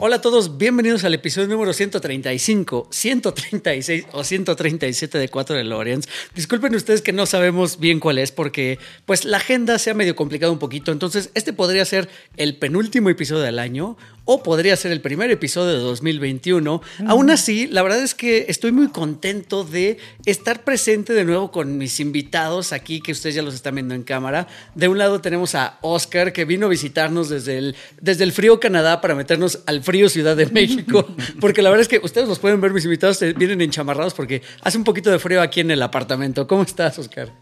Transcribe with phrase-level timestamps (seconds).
[0.00, 6.06] Hola a todos, bienvenidos al episodio número 135, 136 o 137 de 4 de Lorenz.
[6.36, 10.14] Disculpen ustedes que no sabemos bien cuál es porque pues la agenda se ha medio
[10.14, 13.96] complicado un poquito, entonces este podría ser el penúltimo episodio del año
[14.30, 16.82] o podría ser el primer episodio de 2021.
[17.06, 21.78] Aún así, la verdad es que estoy muy contento de estar presente de nuevo con
[21.78, 24.46] mis invitados aquí, que ustedes ya los están viendo en cámara.
[24.74, 28.60] De un lado tenemos a Oscar, que vino a visitarnos desde el, desde el frío
[28.60, 31.06] Canadá para meternos al frío Ciudad de México,
[31.40, 34.76] porque la verdad es que ustedes los pueden ver, mis invitados vienen enchamarrados porque hace
[34.76, 36.46] un poquito de frío aquí en el apartamento.
[36.46, 37.32] ¿Cómo estás, Oscar?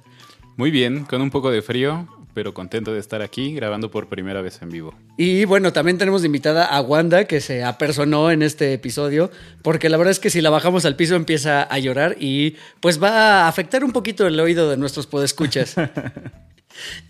[0.56, 4.42] Muy bien, con un poco de frío, pero contento de estar aquí grabando por primera
[4.42, 4.94] vez en vivo.
[5.16, 9.96] Y bueno, también tenemos invitada a Wanda, que se apersonó en este episodio, porque la
[9.96, 13.10] verdad es que si la bajamos al piso empieza a llorar y pues va
[13.42, 15.74] a afectar un poquito el oído de nuestros podescuchas.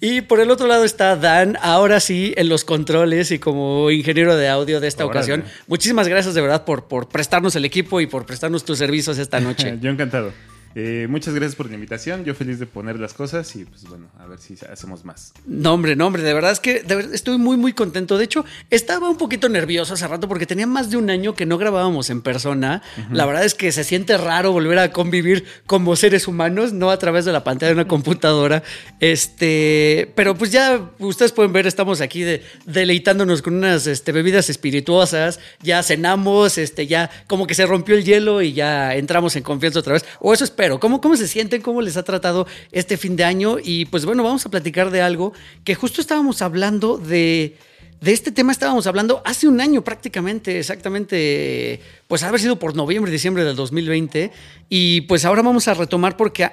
[0.01, 4.37] Y por el otro lado está Dan, ahora sí, en los controles y como ingeniero
[4.37, 5.45] de audio de esta ocasión.
[5.67, 9.41] Muchísimas gracias de verdad por, por prestarnos el equipo y por prestarnos tus servicios esta
[9.47, 9.79] noche.
[9.81, 10.33] Yo encantado.
[10.79, 12.23] Eh, muchas gracias por la invitación.
[12.27, 15.33] Yo feliz de poner las cosas y pues bueno, a ver si hacemos más.
[15.47, 18.19] No, hombre, no, hombre, de verdad es que estoy muy, muy contento.
[18.19, 21.47] De hecho, estaba un poquito nervioso hace rato porque tenía más de un año que
[21.47, 22.83] no grabábamos en persona.
[23.11, 26.99] La verdad es que se siente raro volver a convivir como seres humanos, no a
[26.99, 28.63] través de la pantalla de una computadora.
[29.01, 34.51] Este, pero pues ya ustedes pueden ver, estamos aquí de, deleitándonos con unas este, bebidas
[34.51, 35.41] espirituosas.
[35.63, 39.79] Ya cenamos, este, ya como que se rompió el hielo y ya entramos en confianza
[39.79, 40.05] otra vez.
[40.21, 41.63] O eso espero ¿cómo, ¿cómo se sienten?
[41.63, 43.57] ¿Cómo les ha tratado este fin de año?
[43.63, 45.33] Y pues bueno, vamos a platicar de algo
[45.65, 47.57] que justo estábamos hablando de...
[47.99, 53.11] De este tema estábamos hablando hace un año prácticamente, exactamente, pues haber sido por noviembre,
[53.11, 54.33] diciembre del 2020.
[54.69, 56.47] Y pues ahora vamos a retomar porque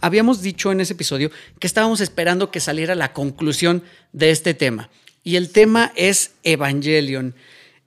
[0.00, 4.90] habíamos dicho en ese episodio que estábamos esperando que saliera la conclusión de este tema.
[5.24, 7.34] Y el tema es Evangelion.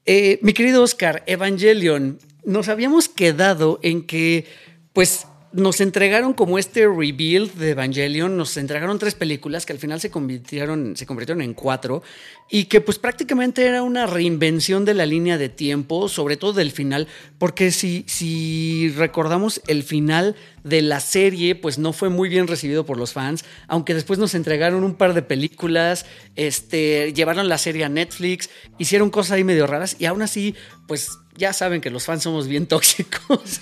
[0.05, 4.45] Eh, mi querido Oscar, Evangelion, nos habíamos quedado en que,
[4.91, 9.99] pues, nos entregaron como este rebuild de Evangelion, nos entregaron tres películas que al final
[9.99, 12.03] se convirtieron, se convirtieron en cuatro
[12.51, 16.71] y que pues prácticamente era una reinvención de la línea de tiempo, sobre todo del
[16.71, 17.07] final,
[17.39, 22.85] porque si, si recordamos el final de la serie pues no fue muy bien recibido
[22.85, 26.05] por los fans, aunque después nos entregaron un par de películas,
[26.35, 30.53] este, llevaron la serie a Netflix, hicieron cosas ahí medio raras y aún así
[30.87, 33.61] pues ya saben que los fans somos bien tóxicos.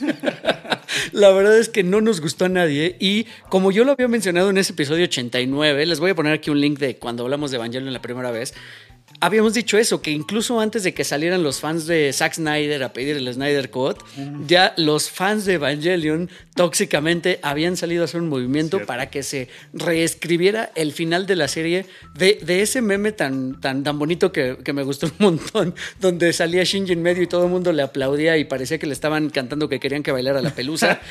[1.12, 2.98] la verdad es que no nos gustó a nadie.
[3.00, 6.50] Y como yo lo había mencionado en ese episodio 89, les voy a poner aquí
[6.50, 8.54] un link de cuando hablamos de Evangelion la primera vez
[9.20, 12.94] habíamos dicho eso, que incluso antes de que salieran los fans de Zack Snyder a
[12.94, 13.98] pedir el Snyder Cut,
[14.46, 19.50] ya los fans de Evangelion tóxicamente habían salido a hacer un movimiento para que se
[19.74, 21.86] reescribiera el final de la serie
[22.16, 26.94] de, ese meme tan, tan, tan bonito que, me gustó un montón, donde salía Shinji
[26.94, 29.80] en medio y todo el mundo le aplaudía y parecía que le estaban cantando que
[29.80, 31.00] querían que bailara la pelusa.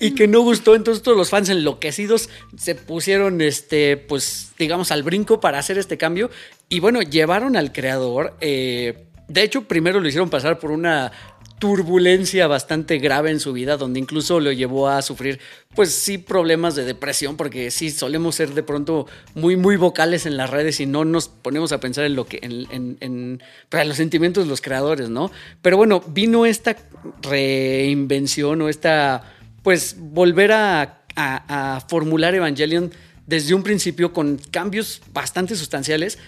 [0.00, 5.02] y que no gustó, entonces todos los fans enloquecidos se pusieron, este, pues, digamos, al
[5.02, 6.30] brinco para hacer este cambio.
[6.68, 8.36] Y bueno, llevaron al creador.
[8.40, 11.12] Eh, de hecho, primero lo hicieron pasar por una
[11.58, 15.40] turbulencia bastante grave en su vida, donde incluso lo llevó a sufrir,
[15.74, 20.36] pues sí, problemas de depresión, porque sí, solemos ser de pronto muy, muy vocales en
[20.36, 24.44] las redes y no nos ponemos a pensar en lo que, en, para los sentimientos
[24.44, 25.30] de los creadores, ¿no?
[25.62, 26.76] Pero bueno, vino esta
[27.22, 29.32] reinvención o esta,
[29.62, 32.92] pues, volver a, a formular Evangelion
[33.26, 36.18] desde un principio con cambios bastante sustanciales.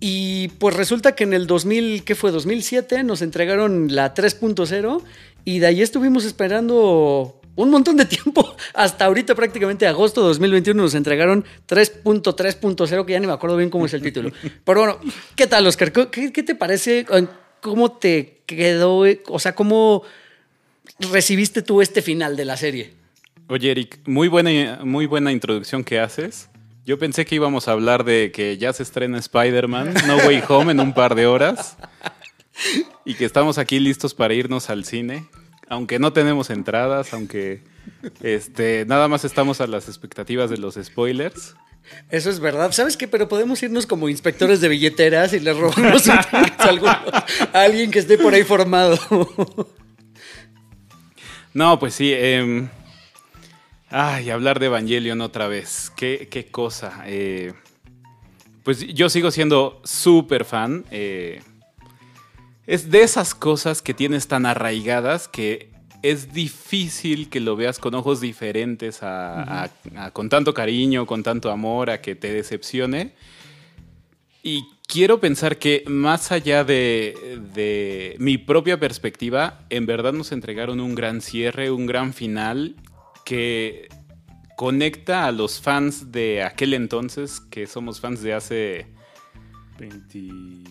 [0.00, 2.30] Y pues resulta que en el 2000, ¿qué fue?
[2.30, 5.02] 2007 nos entregaron la 3.0
[5.44, 8.56] y de ahí estuvimos esperando un montón de tiempo.
[8.74, 13.70] Hasta ahorita prácticamente agosto de 2021 nos entregaron 3.3.0, que ya ni me acuerdo bien
[13.70, 14.30] cómo es el título.
[14.64, 15.00] Pero bueno,
[15.34, 15.92] ¿qué tal Oscar?
[15.92, 17.04] ¿Qué, qué te parece?
[17.60, 19.04] ¿Cómo te quedó?
[19.26, 20.04] O sea, ¿cómo
[21.00, 22.97] recibiste tú este final de la serie?
[23.50, 26.50] Oye, Eric, muy buena, muy buena introducción que haces.
[26.84, 30.72] Yo pensé que íbamos a hablar de que ya se estrena Spider-Man, No Way Home
[30.72, 31.78] en un par de horas.
[33.06, 35.26] Y que estamos aquí listos para irnos al cine.
[35.70, 37.62] Aunque no tenemos entradas, aunque
[38.20, 41.54] este, nada más estamos a las expectativas de los spoilers.
[42.10, 42.72] Eso es verdad.
[42.72, 43.08] ¿Sabes qué?
[43.08, 46.26] Pero podemos irnos como inspectores de billeteras y le robamos a
[47.54, 48.98] alguien que esté por ahí formado.
[51.54, 52.12] No, pues sí.
[52.14, 52.68] Eh,
[53.90, 55.90] Ay, hablar de Evangelion otra vez.
[55.96, 57.02] Qué, qué cosa.
[57.06, 57.52] Eh,
[58.62, 60.84] pues yo sigo siendo súper fan.
[60.90, 61.40] eh,
[62.66, 65.70] es de esas cosas que tienes tan arraigadas que
[66.02, 71.22] es difícil que lo veas con ojos diferentes, a- a- a- con tanto cariño, con
[71.22, 73.14] tanto amor, a que te decepcione.
[74.42, 80.78] Y quiero pensar que más allá de, de mi propia perspectiva, en verdad nos entregaron
[80.78, 82.76] un gran cierre, un gran final
[83.28, 83.88] que
[84.56, 88.86] conecta a los fans de aquel entonces, que somos fans de hace
[89.78, 90.70] 20...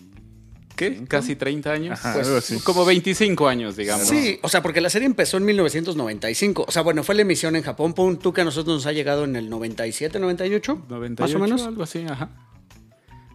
[0.74, 1.04] ¿Qué?
[1.06, 2.04] Casi 30 años.
[2.04, 4.08] Ajá, Pues, como 25 años, digamos.
[4.08, 6.64] Sí, o sea, porque la serie empezó en 1995.
[6.66, 7.94] O sea, bueno, fue la emisión en Japón.
[7.94, 11.38] Pon tú que a nosotros nos ha llegado en el 97, 98, 98, más o
[11.38, 11.62] menos.
[11.66, 12.30] algo así, ajá.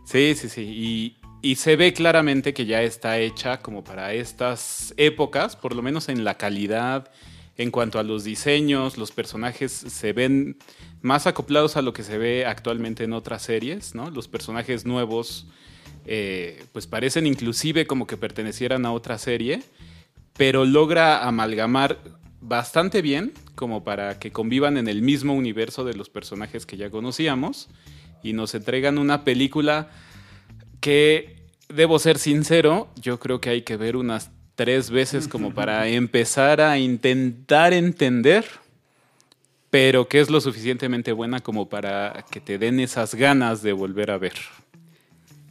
[0.05, 0.61] Sí, sí, sí.
[0.61, 5.81] Y, y se ve claramente que ya está hecha como para estas épocas, por lo
[5.81, 7.09] menos en la calidad,
[7.57, 10.57] en cuanto a los diseños, los personajes se ven
[11.01, 13.93] más acoplados a lo que se ve actualmente en otras series.
[13.95, 15.47] Los personajes nuevos,
[16.05, 19.61] eh, pues parecen inclusive como que pertenecieran a otra serie,
[20.35, 21.99] pero logra amalgamar
[22.41, 26.89] bastante bien como para que convivan en el mismo universo de los personajes que ya
[26.89, 27.69] conocíamos
[28.23, 29.91] y nos entregan una película
[30.81, 35.87] que, debo ser sincero, yo creo que hay que ver unas tres veces como para
[35.87, 38.45] empezar a intentar entender,
[39.69, 44.11] pero que es lo suficientemente buena como para que te den esas ganas de volver
[44.11, 44.33] a ver.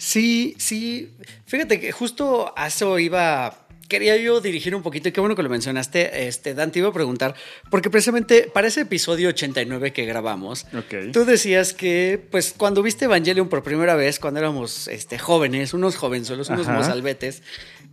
[0.02, 1.12] Sí, sí.
[1.46, 3.58] Fíjate que justo a eso iba.
[3.88, 6.88] Quería yo dirigir un poquito, y qué bueno que lo mencionaste, este, Dan, te iba
[6.88, 7.34] a preguntar,
[7.70, 10.66] porque precisamente para ese episodio 89 que grabamos,
[11.12, 15.96] tú decías que, pues, cuando viste Evangelion por primera vez, cuando éramos este, jóvenes, unos
[15.96, 17.42] jovenzuelos, unos mozalbetes,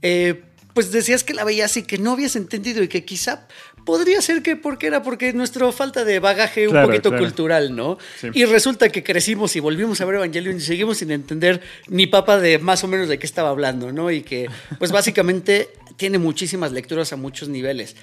[0.02, 0.42] eh,
[0.74, 3.48] pues decías que la veías y que no habías entendido y que quizá
[3.86, 7.25] podría ser que porque era porque nuestra falta de bagaje un Claro, poquito claro.
[7.25, 7.98] cultural, ¿no?
[8.19, 8.27] Sí.
[8.33, 12.38] Y resulta que crecimos y volvimos a ver Evangelion y seguimos sin entender ni papa
[12.39, 14.12] de más o menos de qué estaba hablando, ¿no?
[14.12, 17.95] Y que, pues básicamente tiene muchísimas lecturas a muchos niveles.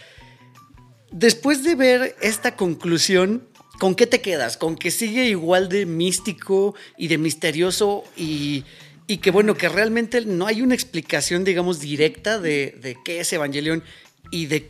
[1.13, 3.47] Después de ver esta conclusión,
[3.79, 4.57] ¿con qué te quedas?
[4.57, 8.65] ¿Con que sigue igual de místico y de misterioso y,
[9.07, 13.33] y que bueno, que realmente no hay una explicación, digamos, directa de, de qué es
[13.33, 13.83] Evangelion
[14.31, 14.69] y de,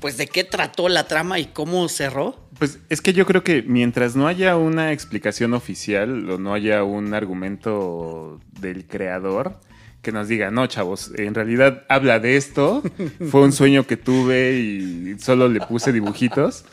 [0.00, 2.38] pues, de qué trató la trama y cómo cerró?
[2.58, 6.84] Pues es que yo creo que mientras no haya una explicación oficial o no haya
[6.84, 9.58] un argumento del creador
[10.02, 12.82] que nos diga, no, chavos, en realidad habla de esto,
[13.30, 16.64] fue un sueño que tuve y solo le puse dibujitos,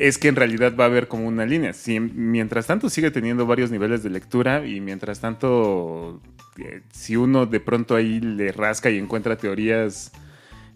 [0.00, 1.74] es que en realidad va a haber como una línea.
[1.74, 6.22] Si, mientras tanto sigue teniendo varios niveles de lectura y mientras tanto,
[6.56, 10.10] eh, si uno de pronto ahí le rasca y encuentra teorías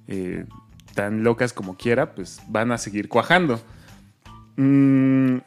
[0.08, 0.44] eh,
[0.94, 3.62] tan locas como quiera, pues van a seguir cuajando.
[4.56, 5.38] Mm,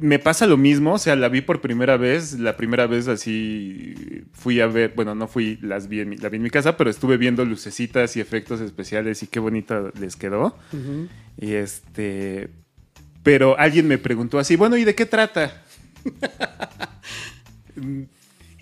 [0.00, 4.24] me pasa lo mismo, o sea, la vi por primera vez, la primera vez así
[4.32, 6.76] fui a ver, bueno, no fui, las vi en mi, la vi en mi casa,
[6.76, 10.54] pero estuve viendo lucecitas y efectos especiales y qué bonita les quedó.
[11.40, 12.50] Y este,
[13.22, 15.62] pero alguien me preguntó así, bueno, ¿y de qué trata?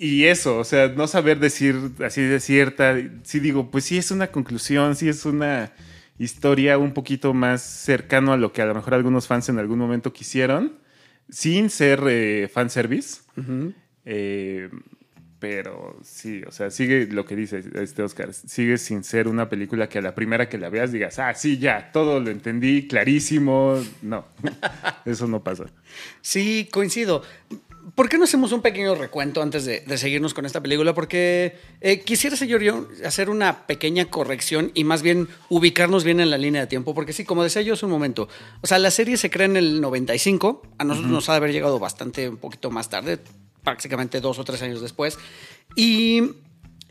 [0.03, 4.11] Y eso, o sea, no saber decir así de cierta, sí digo, pues sí es
[4.11, 5.73] una conclusión, sí es una
[6.19, 9.79] historia un poquito más cercano a lo que a lo mejor algunos fans en algún
[9.79, 10.79] momento quisieron,
[11.29, 13.21] sin ser eh, fanservice.
[14.07, 14.71] Eh,
[15.41, 19.89] pero sí, o sea, sigue lo que dice este Oscar, sigue sin ser una película
[19.89, 23.83] que a la primera que la veas digas, ah, sí, ya, todo lo entendí, clarísimo.
[24.03, 24.27] No,
[25.07, 25.65] eso no pasa.
[26.21, 27.23] Sí, coincido.
[27.95, 30.93] ¿Por qué no hacemos un pequeño recuento antes de, de seguirnos con esta película?
[30.93, 36.29] Porque eh, quisiera, señor yo, hacer una pequeña corrección y más bien ubicarnos bien en
[36.29, 36.95] la línea de tiempo.
[36.95, 38.29] Porque sí, como decía yo hace un momento,
[38.61, 40.63] o sea, la serie se crea en el 95.
[40.77, 43.19] A nosotros nos ha de haber llegado bastante, un poquito más tarde,
[43.63, 45.19] prácticamente dos o tres años después.
[45.77, 46.23] Y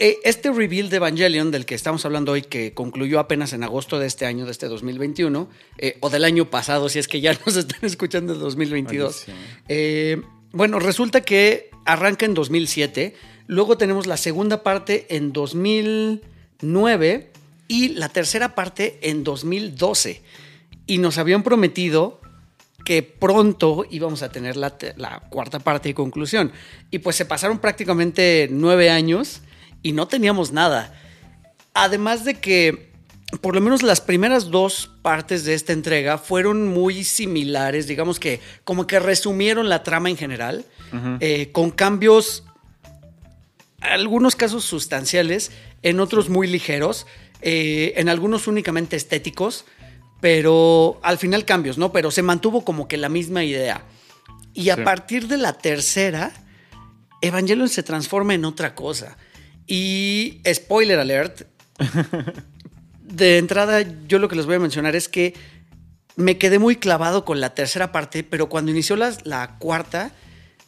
[0.02, 4.00] eh, este reveal de Evangelion, del que estamos hablando hoy, que concluyó apenas en agosto
[4.00, 7.38] de este año, de este 2021, eh, o del año pasado, si es que ya
[7.46, 9.26] nos están escuchando en 2022.
[9.28, 9.40] Ay, sí.
[9.68, 10.22] Eh,
[10.54, 13.14] bueno, resulta que arranca en 2007,
[13.48, 17.32] luego tenemos la segunda parte en 2009
[17.68, 20.22] y la tercera parte en 2012.
[20.88, 22.19] Y nos habían prometido
[22.90, 24.72] que pronto íbamos a tener la,
[25.30, 26.52] cuarta parte y conclusión.
[26.90, 29.42] Y pues se pasaron prácticamente nueve años
[29.84, 31.00] y no teníamos nada.
[31.76, 32.92] Además de que
[33.42, 38.40] por lo menos las primeras dos partes de esta entrega fueron muy similares, digamos que
[38.64, 40.66] como que resumieron la trama en general,
[41.20, 42.44] eh, con cambios,
[43.82, 45.52] algunos casos sustanciales,
[45.84, 47.06] en otros muy ligeros,
[47.44, 49.66] eh, en algunos únicamente estéticos,
[50.22, 51.92] pero al final cambios, ¿no?
[51.92, 53.84] Pero se mantuvo como que la misma idea.
[54.54, 54.82] Y a Sí.
[54.84, 56.32] partir de la tercera,
[57.22, 59.18] Evangelion se transforma en otra cosa.
[59.68, 61.44] Y spoiler alert,
[63.04, 65.34] de entrada yo lo que les voy a mencionar es que
[66.16, 70.12] me quedé muy clavado con la tercera parte, pero cuando inició la, la cuarta,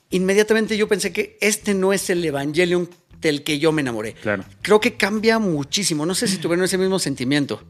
[0.10, 2.89] inmediatamente yo pensé que este no es el Evangelion
[3.20, 4.13] del que yo me enamoré.
[4.13, 4.46] Claro.
[4.62, 6.05] Creo que cambia muchísimo.
[6.05, 7.62] No sé si tuvieron ese mismo sentimiento.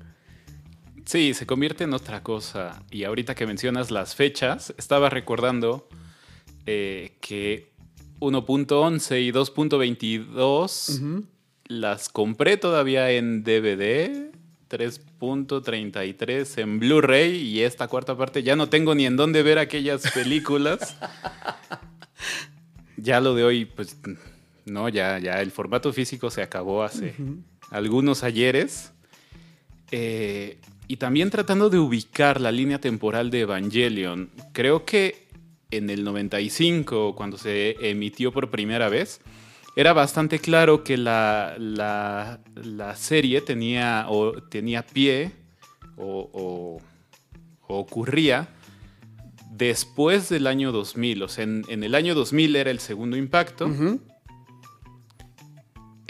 [1.11, 2.83] Sí, se convierte en otra cosa.
[2.89, 5.89] Y ahorita que mencionas las fechas, estaba recordando
[6.65, 7.73] eh, que
[8.21, 11.25] 1.11 y 2.22
[11.65, 14.31] las compré todavía en DVD,
[14.69, 20.09] 3.33 en Blu-ray y esta cuarta parte ya no tengo ni en dónde ver aquellas
[20.13, 20.95] películas.
[22.95, 23.97] ya lo de hoy, pues
[24.63, 27.15] no, ya, ya el formato físico se acabó hace
[27.69, 28.93] algunos ayeres.
[29.91, 30.57] Eh,
[30.91, 35.25] y también tratando de ubicar la línea temporal de Evangelion, creo que
[35.71, 39.21] en el 95, cuando se emitió por primera vez,
[39.77, 45.31] era bastante claro que la, la, serie tenía, o, tenía pie
[45.95, 46.81] o,
[47.69, 48.49] ocurría
[49.49, 51.23] después del año 2000.
[51.23, 53.71] O sea, en, el año 2000 era el segundo impacto.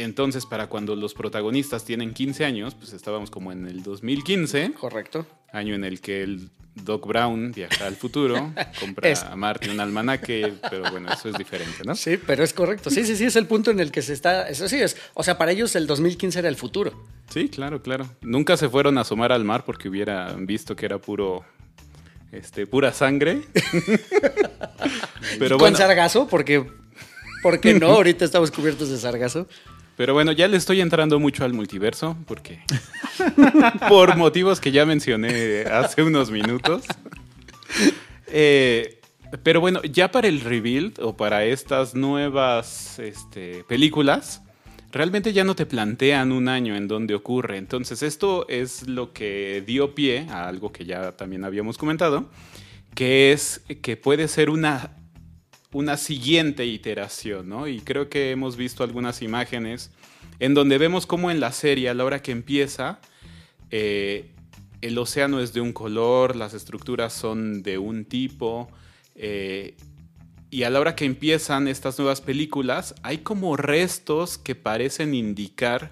[0.03, 5.25] Entonces, para cuando los protagonistas tienen 15 años, pues estábamos como en el 2015, Correcto.
[5.51, 9.79] año en el que el Doc Brown viaja al futuro, compra Es- a Marty un
[9.81, 11.95] almanaque, pero bueno, eso es diferente, ¿no?
[11.95, 12.89] Sí, pero es correcto.
[12.89, 14.47] Sí, sí, sí, es el punto en el que se está.
[14.47, 14.95] Eso sí es.
[15.13, 17.05] O sea, para ellos el 2015 era el futuro.
[17.29, 18.07] Sí, claro, claro.
[18.21, 21.43] Nunca se fueron a asomar al mar porque hubieran visto que era puro,
[22.31, 23.41] este, pura sangre.
[25.39, 26.65] pero Con bueno, sargazo, porque.
[27.43, 29.47] Porque no, ahorita estamos cubiertos de sargazo.
[30.01, 32.61] Pero bueno, ya le estoy entrando mucho al multiverso porque
[33.87, 36.85] por motivos que ya mencioné hace unos minutos.
[38.25, 38.99] Eh,
[39.43, 44.41] pero bueno, ya para el rebuild o para estas nuevas este, películas,
[44.91, 47.57] realmente ya no te plantean un año en donde ocurre.
[47.57, 52.27] Entonces esto es lo que dio pie a algo que ya también habíamos comentado,
[52.95, 54.95] que es que puede ser una,
[55.73, 57.67] una siguiente iteración, ¿no?
[57.67, 59.91] Y creo que hemos visto algunas imágenes
[60.39, 62.99] en donde vemos cómo en la serie, a la hora que empieza,
[63.69, 64.31] eh,
[64.81, 68.69] el océano es de un color, las estructuras son de un tipo,
[69.15, 69.75] eh,
[70.49, 75.91] y a la hora que empiezan estas nuevas películas, hay como restos que parecen indicar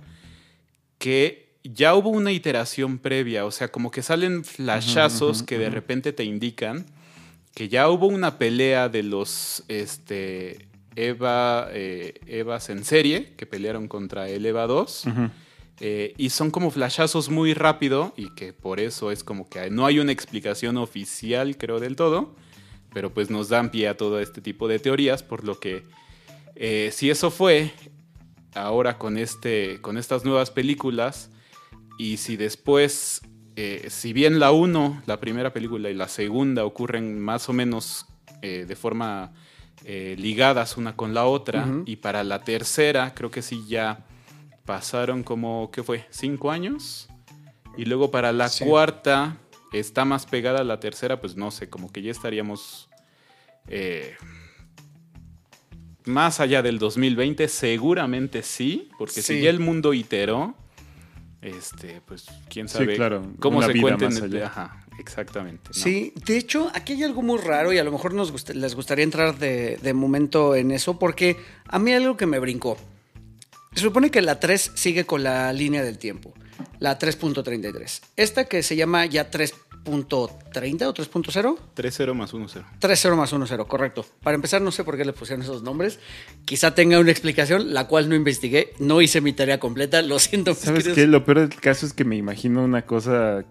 [0.97, 6.11] que ya hubo una iteración previa, o sea, como que salen flashazos que de repente
[6.11, 6.85] te indican
[7.59, 13.89] que ya hubo una pelea de los este, Eva, eh, Evas en serie, que pelearon
[13.89, 15.03] contra el Eva 2.
[15.81, 19.85] Eh, y son como flashazos muy rápido y que por eso es como que no
[19.85, 22.33] hay una explicación oficial, creo, del todo.
[22.93, 25.83] Pero pues nos dan pie a todo este tipo de teorías, por lo que
[26.55, 27.73] eh, si eso fue,
[28.55, 31.29] ahora con, este, con estas nuevas películas,
[31.97, 33.21] y si después,
[33.61, 38.05] eh, si bien la 1, la primera película y la segunda ocurren más o menos
[38.41, 39.33] eh, de forma
[39.83, 44.05] eh, ligadas una con la otra, y para la tercera creo que sí ya
[44.65, 46.05] pasaron como, ¿qué fue?
[46.09, 47.09] ¿Cinco años?
[47.75, 48.63] Y luego para la Sí.
[48.63, 49.35] cuarta
[49.73, 52.87] está más pegada a la tercera, pues no sé, como que ya estaríamos
[56.05, 59.35] más allá del 2020, seguramente sí, porque Sí.
[59.35, 60.55] si ya el mundo iteró,
[61.41, 64.09] este, pues quién Sí, sabe claro, cómo se cuenten.
[64.09, 64.47] más el- allá.
[64.47, 65.69] Ajá, exactamente.
[65.69, 65.73] ¿no?
[65.73, 68.75] Sí, de hecho, aquí hay algo muy raro y a lo mejor nos gust- les
[68.75, 72.77] gustaría entrar de, de momento en eso, porque a mí algo que me brincó.
[73.73, 76.33] Se supone que la 3 sigue con la línea del tiempo,
[76.79, 78.01] la 3.33.
[78.17, 79.29] Esta que se llama ya
[79.85, 81.57] 3.30 o 3.0.
[81.75, 82.63] 3-0 más 1-0.
[82.79, 84.05] 3-0 más 1-0, correcto.
[84.23, 85.99] Para empezar, no sé por qué le pusieron esos nombres.
[86.45, 88.73] Quizá tenga una explicación, la cual no investigué.
[88.79, 90.53] No hice mi tarea completa, lo siento.
[90.55, 91.07] ¿Sabes qué?
[91.07, 93.45] Lo peor del caso es que me imagino una cosa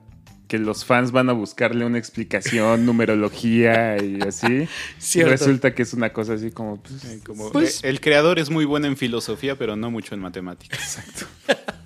[0.46, 4.66] que los fans van a buscarle una explicación, numerología y así.
[4.98, 5.28] Cierto.
[5.28, 6.82] Y resulta que es una cosa así como...
[6.82, 10.80] pues, como- Pues- el creador es muy bueno en filosofía, pero no mucho en matemáticas.
[10.98, 11.26] Exacto.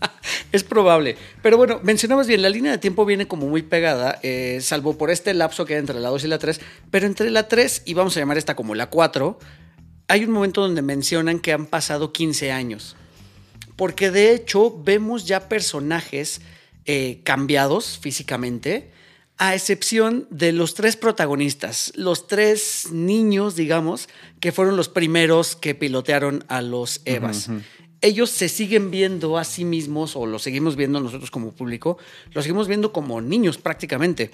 [0.53, 1.17] Es probable.
[1.43, 5.11] Pero bueno, mencionabas bien, la línea de tiempo viene como muy pegada, eh, salvo por
[5.11, 6.61] este lapso que hay entre la 2 y la 3.
[6.91, 9.39] Pero entre la 3, y vamos a llamar esta como la 4,
[10.09, 12.97] hay un momento donde mencionan que han pasado 15 años.
[13.77, 16.43] Porque de hecho vemos ya personajes
[16.85, 18.93] eh, cambiados físicamente,
[19.39, 24.09] a excepción de los tres protagonistas, los tres niños, digamos,
[24.41, 27.49] que fueron los primeros que pilotearon a los Evas.
[28.03, 31.97] Ellos se siguen viendo a sí mismos, o lo seguimos viendo nosotros como público,
[32.33, 34.31] lo seguimos viendo como niños prácticamente.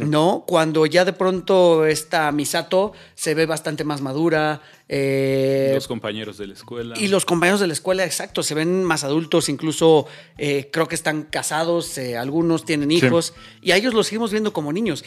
[0.00, 0.44] ¿No?
[0.46, 4.60] Cuando ya de pronto esta Misato se ve bastante más madura.
[4.86, 6.94] eh, Los compañeros de la escuela.
[6.98, 10.06] y los compañeros de la escuela, exacto, se ven más adultos, incluso
[10.36, 13.32] eh, creo que están casados, eh, algunos tienen hijos,
[13.62, 15.06] y a ellos los seguimos viendo como niños.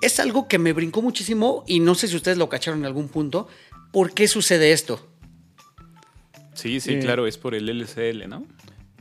[0.00, 3.08] Es algo que me brincó muchísimo y no sé si ustedes lo cacharon en algún
[3.08, 3.46] punto.
[3.92, 5.06] ¿Por qué sucede esto?
[6.54, 8.46] Sí, sí, claro, es por el LCL, ¿no?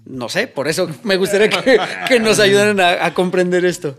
[0.06, 3.98] No sé, por eso me gustaría que, que nos ayudaran a, a comprender esto.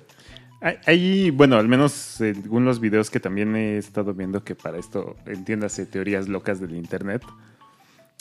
[0.60, 4.78] Hay- Hay, bueno, al menos según los videos que también he estado viendo, que para
[4.78, 7.22] esto, entiéndase, teorías locas del internet.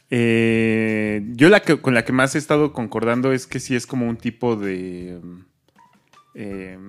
[0.10, 3.88] eh, yo la que, con la que más he estado concordando es que sí es
[3.88, 5.20] como un tipo de.
[6.36, 6.80] Eh,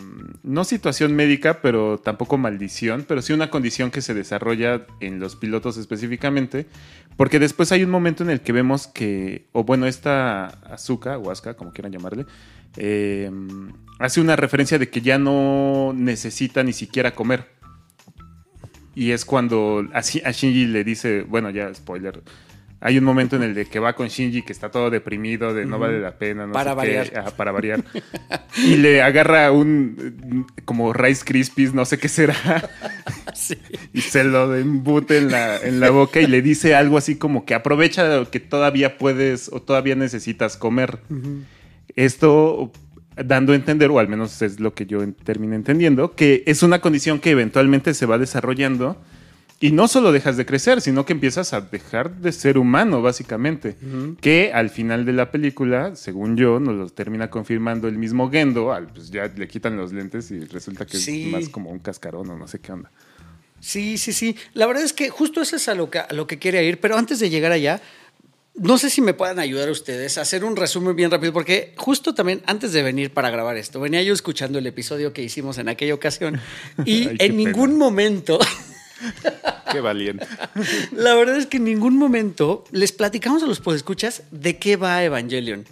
[0.43, 5.37] no situación médica, pero tampoco maldición, pero sí una condición que se desarrolla en los
[5.37, 6.67] pilotos específicamente,
[7.17, 11.31] porque después hay un momento en el que vemos que, o bueno, esta Azuka, o
[11.31, 12.25] Asuka, como quieran llamarle,
[12.77, 13.31] eh,
[13.99, 17.53] hace una referencia de que ya no necesita ni siquiera comer.
[18.95, 22.23] Y es cuando a Shinji le dice, bueno, ya spoiler,
[22.87, 25.65] hay un momento en el de que va con Shinji que está todo deprimido, de
[25.65, 27.11] no vale la pena, no Para sé variar.
[27.11, 27.83] qué, ajá, para variar.
[28.59, 32.37] y le agarra un como Rice Krispies, no sé qué será,
[33.35, 33.57] Sí.
[33.95, 37.47] y se lo embute en la, en la boca y le dice algo así como
[37.47, 40.99] que aprovecha que todavía puedes o todavía necesitas comer.
[41.97, 42.71] Esto
[43.17, 46.81] dando a entender, o al menos es lo que yo terminé entendiendo, que es una
[46.81, 49.01] condición que eventualmente se va desarrollando
[49.61, 53.77] y no solo dejas de crecer, sino que empiezas a dejar de ser humano, básicamente.
[54.21, 58.73] Que al final de la película, según yo, nos lo termina confirmando el mismo Gendo,
[58.73, 61.27] al, pues ya le quitan los lentes y resulta que Sí.
[61.27, 62.91] es más como un cascarón o no sé qué onda.
[63.61, 64.37] Sí, sí, sí.
[64.53, 66.79] La verdad es que justo eso es a lo que, a lo que quería ir,
[66.81, 67.81] pero antes de llegar allá,
[68.57, 72.15] no sé si me puedan ayudar ustedes a hacer un resumen bien rápido, porque justo
[72.15, 75.69] también antes de venir para grabar esto, venía yo escuchando el episodio que hicimos en
[75.71, 76.39] aquella ocasión
[76.85, 77.79] y Ay, en ningún pena.
[77.79, 78.39] momento,
[79.73, 80.27] Qué valiente.
[80.93, 85.03] la verdad es que en ningún momento les platicamos a los podescuchas de qué va
[85.03, 85.67] Evangelion.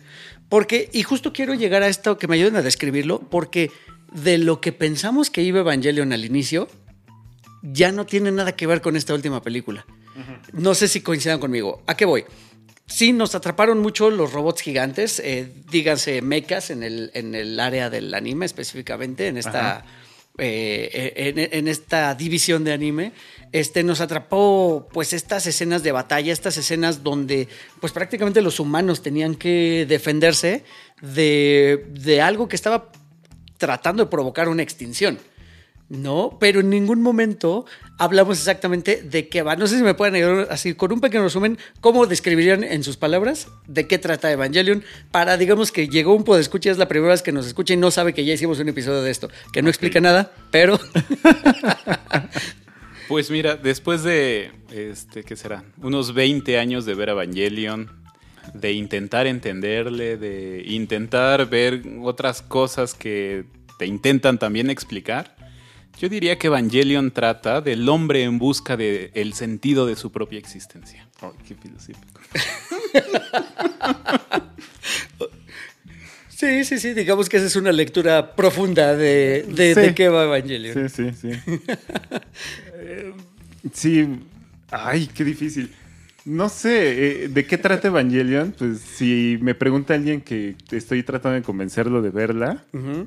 [0.48, 3.70] Porque, y justo quiero llegar a esto, que me ayuden a describirlo, porque
[4.12, 6.68] de lo que pensamos que iba Evangelion al inicio,
[7.62, 9.86] ya no tiene nada que ver con esta última película.
[10.52, 11.82] No sé si coincidan conmigo.
[11.86, 12.24] ¿A qué voy?
[12.86, 17.88] Sí, nos atraparon mucho los robots gigantes, eh, díganse mechas en el, en el área
[17.88, 19.84] del anime específicamente, en esta,
[20.44, 23.12] eh, en, en esta división de anime.
[23.52, 27.48] Este, nos atrapó pues estas escenas de batalla, estas escenas donde
[27.80, 30.64] pues prácticamente los humanos tenían que defenderse
[31.00, 32.90] de, de algo que estaba
[33.58, 35.18] tratando de provocar una extinción.
[35.88, 37.66] No, pero en ningún momento
[38.02, 39.54] hablamos exactamente de qué va.
[39.54, 42.96] No sé si me pueden ayudar así con un pequeño resumen, ¿cómo describirían en sus
[42.96, 44.82] palabras de qué trata Evangelion?
[45.12, 47.90] Para, digamos que llegó un escucha es la primera vez que nos escucha y no
[47.90, 50.80] sabe que ya hicimos un episodio de esto, que no explica nada, pero
[53.08, 55.64] Pues mira, después de, este, ¿qué será?
[55.82, 57.90] Unos 20 años de ver Evangelion,
[58.54, 63.44] de intentar entenderle, de intentar ver otras cosas que
[63.78, 65.36] te intentan también explicar,
[66.02, 70.40] yo diría que Evangelion trata del hombre en busca del el sentido de su propia
[70.40, 71.06] existencia.
[71.20, 72.00] Ay, qué filosófico.
[76.28, 79.80] sí, sí, sí, digamos que esa es una lectura profunda de, de, Sí.
[79.80, 80.88] de qué va Evangelion.
[80.90, 81.28] Sí, sí, sí.
[82.84, 83.12] Eh,
[83.72, 84.08] sí,
[84.72, 85.72] ay, qué difícil.
[86.24, 88.52] No sé, eh, ¿de qué trata Evangelion?
[88.58, 93.06] Pues si me pregunta alguien que estoy tratando de convencerlo de verla, Ujú.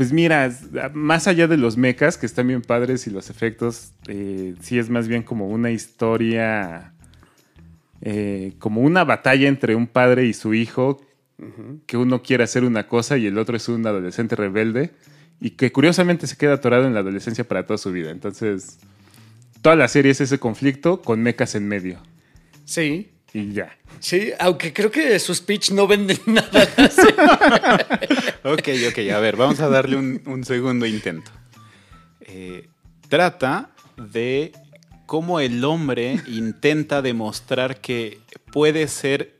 [0.00, 0.50] Pues mira,
[0.94, 4.88] más allá de los mechas, que están bien padres y los efectos, eh, sí es
[4.88, 6.94] más bien como una historia,
[8.00, 11.02] eh, como una batalla entre un padre y su hijo,
[11.84, 14.92] que uno quiere hacer una cosa y el otro es un adolescente rebelde,
[15.38, 18.10] y que curiosamente se queda atorado en la adolescencia para toda su vida.
[18.10, 18.78] Entonces,
[19.60, 21.98] toda la serie es ese conflicto con mechas en medio.
[22.64, 23.10] Sí.
[23.32, 23.76] Y ya.
[24.00, 26.66] Sí, aunque creo que su speech no vende nada.
[26.88, 27.08] Sí.
[28.44, 31.30] Ok, ok, a ver, vamos a darle un, un segundo intento.
[32.20, 32.68] Eh,
[33.08, 34.52] trata de
[35.06, 38.20] cómo el hombre intenta demostrar que
[38.52, 39.38] puede ser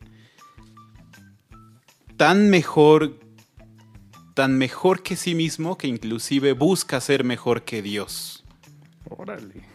[2.16, 3.18] tan mejor,
[4.35, 8.44] tan mejor que sí mismo que inclusive busca ser mejor que Dios.
[9.09, 9.69] Órale.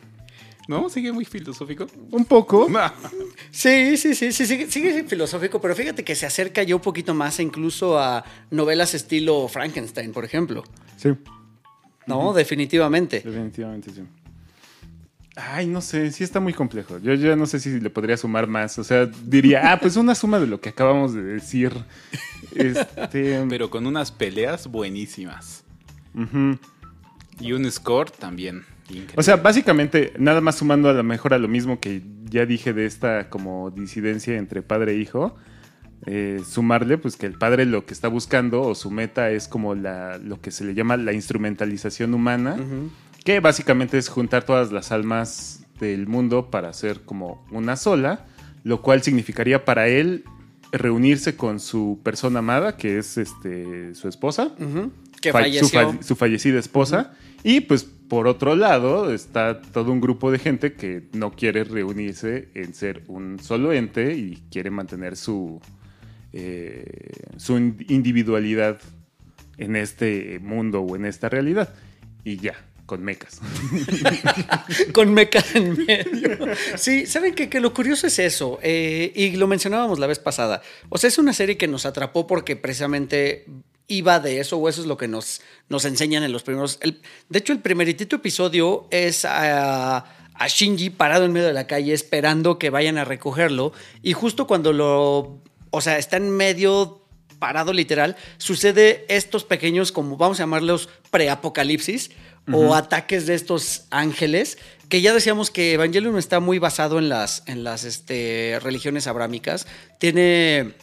[0.67, 0.89] ¿No?
[0.89, 1.88] ¿Sigue muy filosófico?
[2.12, 2.67] Un poco.
[3.51, 7.13] Sí, sí, sí, sí, sigue, sigue filosófico, pero fíjate que se acerca ya un poquito
[7.13, 10.63] más incluso a novelas estilo Frankenstein, por ejemplo.
[10.97, 11.10] Sí,
[12.08, 13.21] No, definitivamente.
[13.21, 14.01] definitivamente sí.
[15.38, 16.97] Ay, no sé, sí está muy complejo.
[16.99, 18.80] Yo ya no sé si le podría sumar más.
[18.80, 21.71] O sea, diría, ah, pues una suma de lo que acabamos de decir.
[22.56, 25.65] Este, Pero con unas peleas buenísimas.
[27.41, 28.63] Y un score también.
[28.89, 29.13] Increíble.
[29.17, 32.74] O sea, básicamente, nada más sumando a lo mejor a lo mismo que ya dije
[32.74, 35.36] de esta como disidencia entre padre e hijo,
[36.06, 39.74] eh, sumarle pues que el padre lo que está buscando o su meta es como
[39.76, 42.58] la, lo que se le llama la instrumentalización humana,
[43.24, 48.26] que básicamente es juntar todas las almas del mundo para hacer como una sola,
[48.63, 50.24] lo cual significaría para él
[50.71, 54.52] reunirse con su persona amada, que es este su esposa.
[55.21, 55.67] Que fa- falleció.
[55.67, 57.13] Su, fa- su fallecida esposa.
[57.43, 62.50] Y pues por otro lado está todo un grupo de gente que no quiere reunirse
[62.54, 65.60] en ser un solo ente y quiere mantener su,
[66.34, 66.86] eh,
[67.38, 68.80] su in- individualidad
[69.58, 71.74] en este mundo o en esta realidad.
[72.24, 73.39] Y ya, con mecas.
[74.94, 76.38] con meca en medio.
[76.76, 77.50] Sí, ¿saben qué?
[77.50, 80.62] Que lo curioso es eso, eh, y lo mencionábamos la vez pasada.
[80.89, 83.46] O sea, es una serie que nos atrapó porque precisamente
[83.88, 86.78] iba de eso, o eso es lo que nos, nos enseñan en los primeros.
[86.82, 89.98] el- de hecho, el primeritito episodio es a,
[90.34, 94.48] a Shinji parado en medio de la calle esperando que vayan a recogerlo, y justo
[94.48, 95.41] cuando lo.
[95.71, 97.02] O sea, está en medio
[97.38, 102.12] parado literal, sucede estos pequeños, como vamos a llamarlos, preapocalipsis
[102.52, 107.41] o ataques de estos ángeles, que ya decíamos que Evangelion está muy basado en las,
[107.48, 109.65] en las este, religiones abrámicas,
[110.00, 110.76] tiene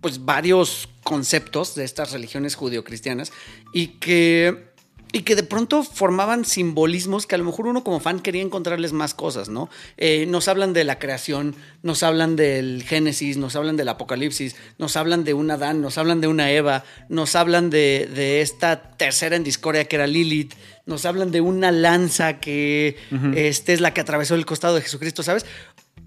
[0.00, 3.32] pues varios conceptos de estas religiones judio-cristianas
[3.72, 4.68] y que
[5.12, 8.92] y que de pronto formaban simbolismos que a lo mejor uno como fan quería encontrarles
[8.92, 9.70] más cosas, ¿no?
[9.96, 14.96] Eh, nos hablan de la creación, nos hablan del Génesis, nos hablan del Apocalipsis, nos
[14.96, 19.36] hablan de un Adán, nos hablan de una Eva, nos hablan de, de esta tercera
[19.36, 22.96] en discordia que era Lilith, nos hablan de una lanza que
[23.34, 25.46] este, es la que atravesó el costado de Jesucristo, ¿sabes?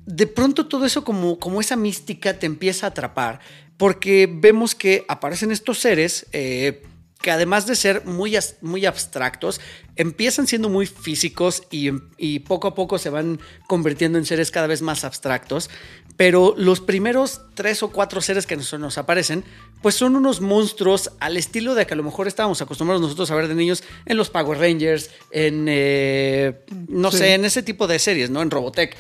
[0.06, 3.40] de pronto todo eso como, como esa mística te empieza a atrapar
[3.82, 6.84] porque vemos que aparecen estos seres eh,
[7.20, 9.60] que además de ser muy, muy abstractos,
[9.96, 11.90] empiezan siendo muy físicos y,
[12.20, 15.72] y poco a poco se van convirtiendo en seres cada vez más abstractos.
[16.16, 19.44] Pero los primeros tres o cuatro seres que nos, nos aparecen,
[19.82, 23.36] pues son unos monstruos al estilo de que a lo mejor estábamos acostumbrados nosotros a
[23.36, 27.18] ver de niños en los Power Rangers, en, eh, no Sí.
[27.18, 28.44] sé, en ese tipo de series, ¿no?
[28.44, 28.96] En Robotech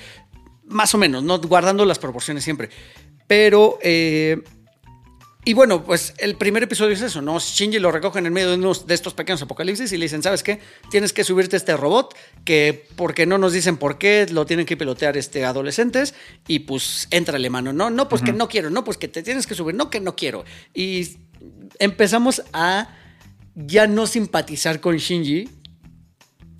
[0.66, 2.72] más o menos, no guardando las proporciones siempre.
[3.28, 4.42] Pero, eh,
[5.44, 7.40] y bueno, pues el primer episodio es eso, ¿no?
[7.40, 10.44] Shinji lo recogen en medio de unos de estos pequeños apocalipsis y le dicen, ¿sabes
[10.44, 10.60] qué?
[10.92, 14.68] Tienes que subirte a este robot, que porque no nos dicen por qué, lo tienen
[14.68, 16.14] que pilotear este adolescentes,
[16.48, 17.90] y pues entrale mano, ¿no?
[17.90, 20.16] No, pues que no quiero, no, pues que te tienes que subir, no, que no
[20.16, 20.46] quiero.
[20.76, 21.18] Y
[21.80, 22.96] empezamos a
[23.56, 25.50] ya no simpatizar con Shinji,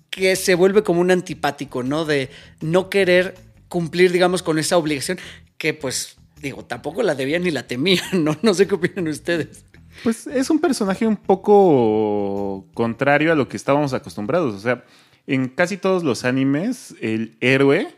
[0.10, 2.04] que se vuelve como un antipático, ¿no?
[2.06, 3.36] De no querer
[3.70, 5.20] cumplir, digamos, con esa obligación
[5.60, 8.38] que pues, digo, tampoco la debían ni la temían, ¿no?
[8.42, 9.66] No sé qué opinan ustedes.
[10.04, 14.56] Pues es un personaje un poco contrario a lo que estábamos acostumbrados.
[14.56, 14.84] O sea,
[15.28, 17.94] en casi todos los animes, el héroe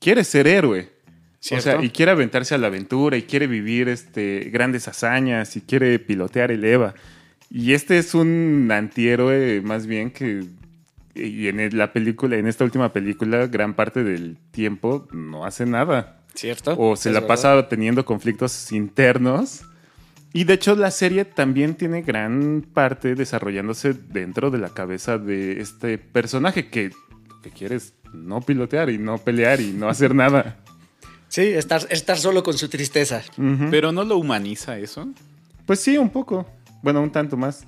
[0.00, 0.90] quiere ser héroe.
[1.38, 1.70] ¿Cierto?
[1.70, 5.62] O sea, y quiere aventarse a la aventura y quiere vivir este, grandes hazañas y
[5.62, 6.94] quiere pilotear el EVA.
[7.48, 10.44] Y este es un antihéroe más bien que...
[11.14, 16.19] Y en la película, en esta última película, gran parte del tiempo no hace nada
[16.34, 16.74] ¿Cierto?
[16.78, 17.28] o se Es la verdad.
[17.28, 19.62] pasa teniendo conflictos internos.
[20.32, 25.60] Y de hecho la serie también tiene gran parte desarrollándose dentro de la cabeza de
[25.60, 26.90] este personaje que
[27.28, 30.58] lo que quiere es no pilotear y no pelear y no hacer nada.
[31.28, 33.22] Sí, estar, estar solo con su tristeza.
[33.70, 35.08] Pero no lo humaniza eso.
[35.66, 36.46] Pues sí, un poco.
[36.82, 37.66] Bueno, un tanto más.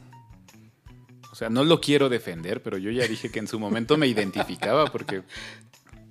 [1.31, 4.07] O sea, no lo quiero defender, pero yo ya dije que en su momento me
[4.07, 5.22] identificaba porque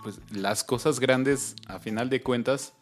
[0.03, 2.73] pues las cosas grandes, a final de cuentas,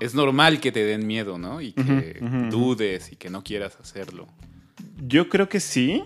[0.00, 1.60] es normal que te den miedo, ¿no?
[1.60, 2.18] Y que
[2.50, 4.26] dudes y que no quieras hacerlo.
[5.06, 6.04] Yo creo que sí,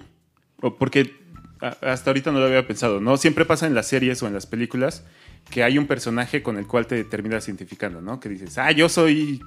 [0.60, 1.18] o porque
[1.60, 3.16] hasta ahorita no lo había pensado, ¿no?
[3.16, 5.04] Siempre pasa en las series o en las películas
[5.50, 8.20] que hay un personaje con el cual te terminas identificando, ¿no?
[8.20, 9.40] Que dices, ah, yo soy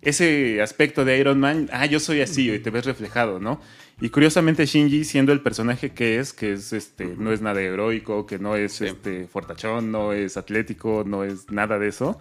[0.00, 3.60] ese aspecto de Iron Man, ah, yo soy así, y te ves reflejado, ¿no?
[4.00, 8.26] Y curiosamente Shinji, siendo el personaje que es, que es este, no es nada heroico,
[8.26, 12.18] que no es este fortachón, no es atlético, no es nada de eso,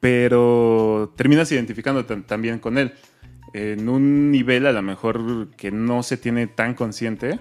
[0.00, 2.92] pero terminas identificando tam- también con él.
[3.54, 7.38] En un nivel a lo mejor que no se tiene tan consciente,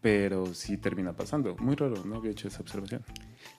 [0.00, 1.56] pero sí termina pasando.
[1.58, 3.02] Muy raro, no había hecho esa observación.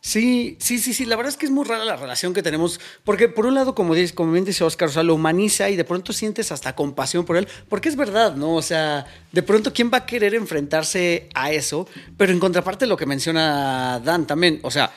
[0.08, 1.04] Sí, sí, sí, sí.
[1.06, 2.80] La verdad es que es muy rara la relación que tenemos.
[3.04, 5.76] Porque por un lado, como, dice, como bien dice Oscar, o sea, lo humaniza y
[5.76, 7.48] de pronto sientes hasta compasión por él.
[7.70, 8.54] Porque es verdad, ¿no?
[8.54, 11.88] O sea, de pronto, ¿quién va a querer enfrentarse a eso?
[12.18, 14.60] Pero en contraparte, lo que menciona Dan también.
[14.62, 14.92] O sea,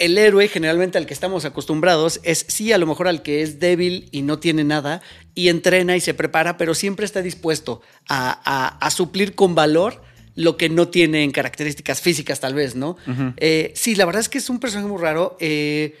[0.00, 3.60] el héroe generalmente al que estamos acostumbrados es sí a lo mejor al que es
[3.60, 5.02] débil y no tiene nada
[5.36, 10.02] y entrena y se prepara, pero siempre está dispuesto a, a- a suplir con valor
[10.34, 12.96] lo que no tiene en características físicas tal vez, ¿no?
[13.36, 15.96] Eh, sí, la verdad es que es un personaje muy raro, eh,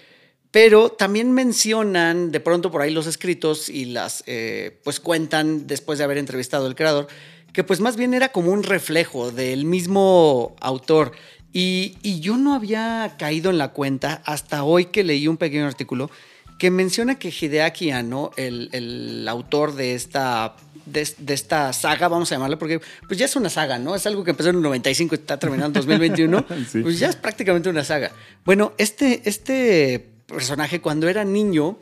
[0.50, 5.98] pero también mencionan de pronto por ahí los escritos y las, eh, pues cuentan después
[5.98, 7.08] de haber entrevistado al creador,
[7.52, 11.12] que pues más bien era como un reflejo del mismo autor.
[11.52, 15.66] Y, y yo no había caído en la cuenta hasta hoy que leí un pequeño
[15.66, 16.10] artículo
[16.60, 22.30] que menciona que Hideaki Anno, el, el autor de esta, de, de esta saga, vamos
[22.30, 23.94] a llamarla, porque pues ya es una saga, ¿no?
[23.94, 26.46] Es algo que empezó en el 95 y está terminando en 2021.
[26.70, 26.82] Sí.
[26.82, 28.12] Pues ya es prácticamente una saga.
[28.44, 31.78] Bueno, este, este personaje cuando era niño,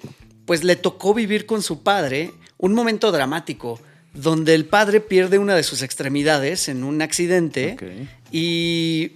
[0.46, 3.80] pues le tocó vivir con su padre un momento dramático
[4.14, 9.12] donde el padre pierde una de sus extremidades en un accidente y,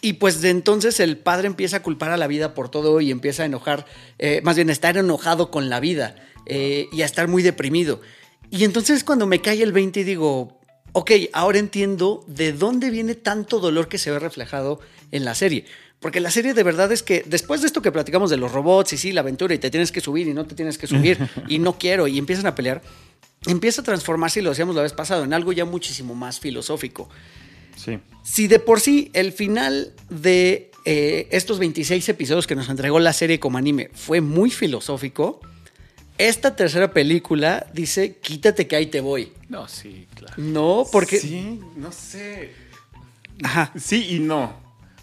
[0.00, 3.10] y pues de entonces el padre empieza a culpar a la vida por todo y
[3.10, 3.86] empieza a enojar,
[4.18, 8.00] eh, más bien a estar enojado con la vida eh, y a estar muy deprimido.
[8.50, 10.60] Y entonces cuando me cae el 20 y digo,
[10.92, 14.80] ok, ahora entiendo de dónde viene tanto dolor que se ve reflejado
[15.12, 15.64] en la serie.
[16.00, 18.94] Porque la serie de verdad es que después de esto que platicamos de los robots
[18.94, 21.18] y sí, la aventura y te tienes que subir y no te tienes que subir
[21.48, 22.82] y no quiero y empiezan a pelear,
[23.46, 27.08] empieza a transformarse, y lo decíamos la vez pasada, en algo ya muchísimo más filosófico.
[27.76, 27.98] Sí.
[28.22, 33.12] Si de por sí el final de eh, estos 26 episodios que nos entregó la
[33.12, 35.40] serie como anime fue muy filosófico,
[36.28, 39.32] esta tercera película dice, quítate que ahí te voy.
[39.48, 40.34] No, sí, claro.
[40.36, 41.18] No, porque...
[41.18, 42.52] Sí, no sé.
[43.42, 43.72] Ajá.
[43.76, 44.54] Sí y no.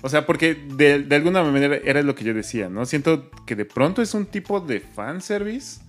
[0.01, 2.85] O sea, porque de, de alguna manera era lo que yo decía, ¿no?
[2.85, 5.81] Siento que de pronto es un tipo de fanservice.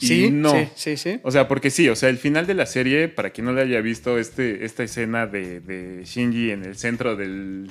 [0.00, 0.50] Y Sí, no.
[0.50, 1.20] sí, sí, sí.
[1.22, 3.62] O sea, porque sí, o sea, el final de la serie, para quien no le
[3.62, 7.70] haya visto este, esta escena de, de Shinji en el centro del.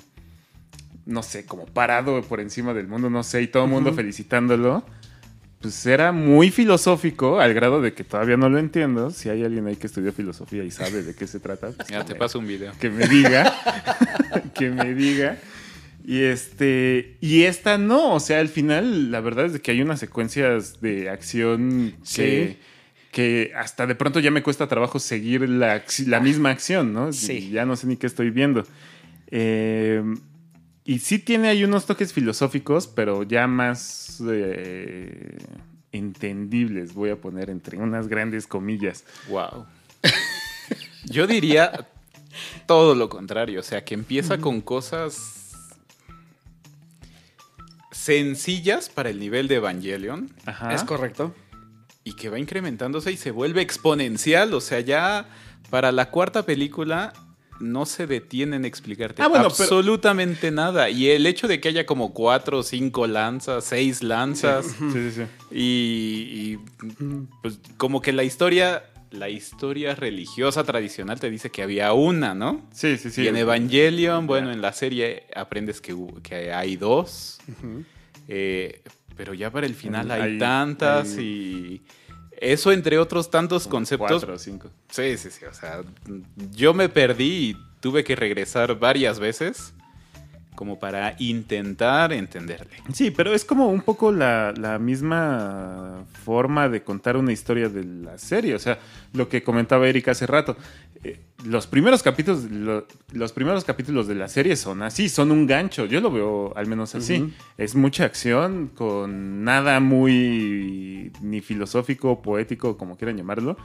[1.05, 4.84] No sé, como parado por encima del mundo, no sé, y todo el mundo felicitándolo.
[5.65, 9.10] Pues era muy filosófico, al grado de que todavía no lo entiendo.
[9.10, 11.99] Si hay alguien ahí que estudió filosofía y sabe de qué se trata, pues Ya
[12.01, 12.71] que te me- paso un video.
[12.80, 13.51] que me diga,
[14.54, 15.39] que me diga.
[16.06, 19.82] Y este, y esta no, o sea, al final la verdad es de que hay
[19.82, 22.58] unas secuencias de acción que, Sí.
[23.12, 27.12] que hasta de pronto ya me cuesta trabajo seguir la, la misma acción, ¿no?
[27.12, 27.49] Sí.
[27.51, 28.65] Ya no sé ni qué estoy viendo.
[29.32, 30.04] Eh,
[30.86, 35.38] y sí tiene ahí unos toques filosóficos, pero ya más eh,
[35.91, 39.04] entendibles, voy a poner entre unas grandes comillas.
[39.28, 39.65] Wow.
[41.06, 41.88] Yo diría
[42.67, 43.60] todo lo contrario.
[43.62, 45.54] O sea, que empieza con cosas
[47.91, 50.74] sencillas para el nivel de Evangelion Ajá.
[50.74, 51.34] Es correcto.
[52.04, 54.54] y que va incrementándose y se vuelve exponencial.
[54.54, 55.26] O sea, ya
[55.71, 57.13] para la cuarta película
[57.59, 60.89] no se detiene en explicarte Ah, bueno, pero- absolutamente nada.
[60.89, 64.65] Y el hecho de que haya como cuatro o cinco lanzas, seis lanzas.
[64.67, 65.21] Sí, sí, sí.
[65.51, 66.59] Y, y,
[67.41, 72.61] pues como que la historia, la historia religiosa tradicional te dice que había una, ¿no?
[72.73, 73.21] Sí, sí, sí.
[73.23, 77.37] y en Evangelion, bueno, en la serie aprendes que, hubo- que hay dos.
[78.27, 78.81] Eh,
[79.15, 81.81] pero ya para el final hay, Hay- tantas hay- y
[82.39, 84.10] eso entre otros tantos conceptos.
[84.10, 84.69] Cuatro o cinco.
[84.89, 85.45] Sí, sí, sí.
[85.45, 85.82] O sea,
[86.52, 89.74] yo me perdí y tuve que regresar varias veces
[90.56, 92.78] como para intentar entenderle.
[92.93, 97.84] Sí, pero es como un poco la, la misma forma de contar una historia de
[97.84, 98.56] la serie.
[98.56, 98.80] O sea,
[99.13, 100.56] lo que comentaba Erika hace rato.
[101.07, 105.45] Eh, los primeros capítulos, lo- los primeros capítulos de la serie son así, son un
[105.45, 105.85] gancho.
[105.85, 107.31] Yo lo veo al menos así.
[107.57, 113.57] Es mucha acción con nada muy ni filosófico, poético, como quieran llamarlo.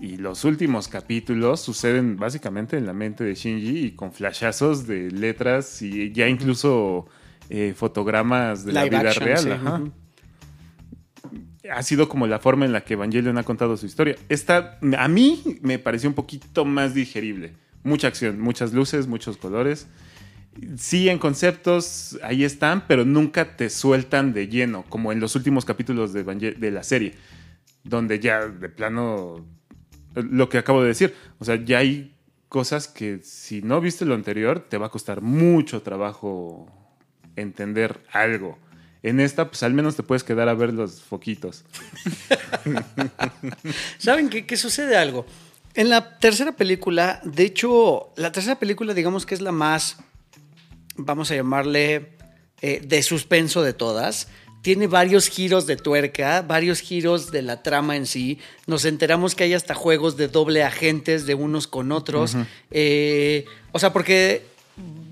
[0.00, 5.10] Y los últimos capítulos suceden básicamente en la mente de Shinji y con flashazos de
[5.10, 7.06] letras y ya incluso
[7.50, 9.38] eh, fotogramas de la vida action, real.
[9.44, 9.82] sí, ajá.
[11.70, 14.16] Ha sido como la forma en la que Evangelion ha contado su historia.
[14.28, 17.52] Esta, a mí me pareció un poquito más digerible.
[17.84, 19.86] Mucha acción, muchas luces, muchos colores.
[20.76, 25.64] Sí, en conceptos ahí están, pero nunca te sueltan de lleno, como en los últimos
[25.64, 27.14] capítulos de, de la serie,
[27.84, 29.46] donde ya de plano,
[30.14, 32.14] lo que acabo de decir, o sea, ya hay
[32.48, 36.66] cosas que si no viste lo anterior, te va a costar mucho trabajo
[37.34, 38.58] entender algo.
[39.02, 41.64] En esta, pues al menos te puedes quedar a ver los foquitos.
[43.98, 45.26] ¿Saben qué, qué sucede algo?
[45.74, 49.96] En la tercera película, de hecho, la tercera película digamos que es la más,
[50.96, 52.10] vamos a llamarle,
[52.64, 54.28] eh, de suspenso de todas.
[54.62, 58.38] Tiene varios giros de tuerca, varios giros de la trama en sí.
[58.68, 62.36] Nos enteramos que hay hasta juegos de doble agentes de unos con otros.
[62.70, 64.46] Eh, o sea, porque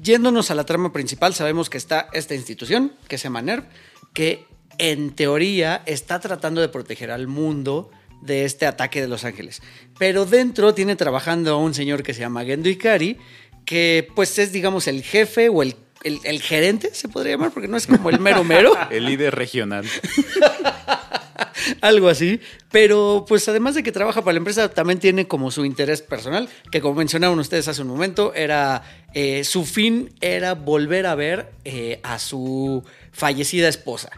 [0.02, 3.64] yéndonos a la trama principal, sabemos que está esta institución, que se llama NERV,
[4.12, 4.46] que
[4.78, 7.90] en teoría está tratando de proteger al mundo
[8.22, 9.62] de este ataque de Los Ángeles.
[9.98, 13.18] Pero dentro tiene trabajando a un señor que se llama Gendo Ikari,
[13.64, 17.68] que pues es digamos el jefe o el, el- el gerente, se podría llamar, porque
[17.68, 18.72] no es como el mero mero.
[18.90, 19.84] El líder regional.
[21.80, 22.40] Algo así.
[22.70, 26.48] Pero pues además de que trabaja para la empresa, también tiene como su interés personal,
[26.70, 28.82] que como mencionaron ustedes hace un momento, era
[29.14, 34.10] eh, su fin era volver a ver eh, a su fallecida esposa.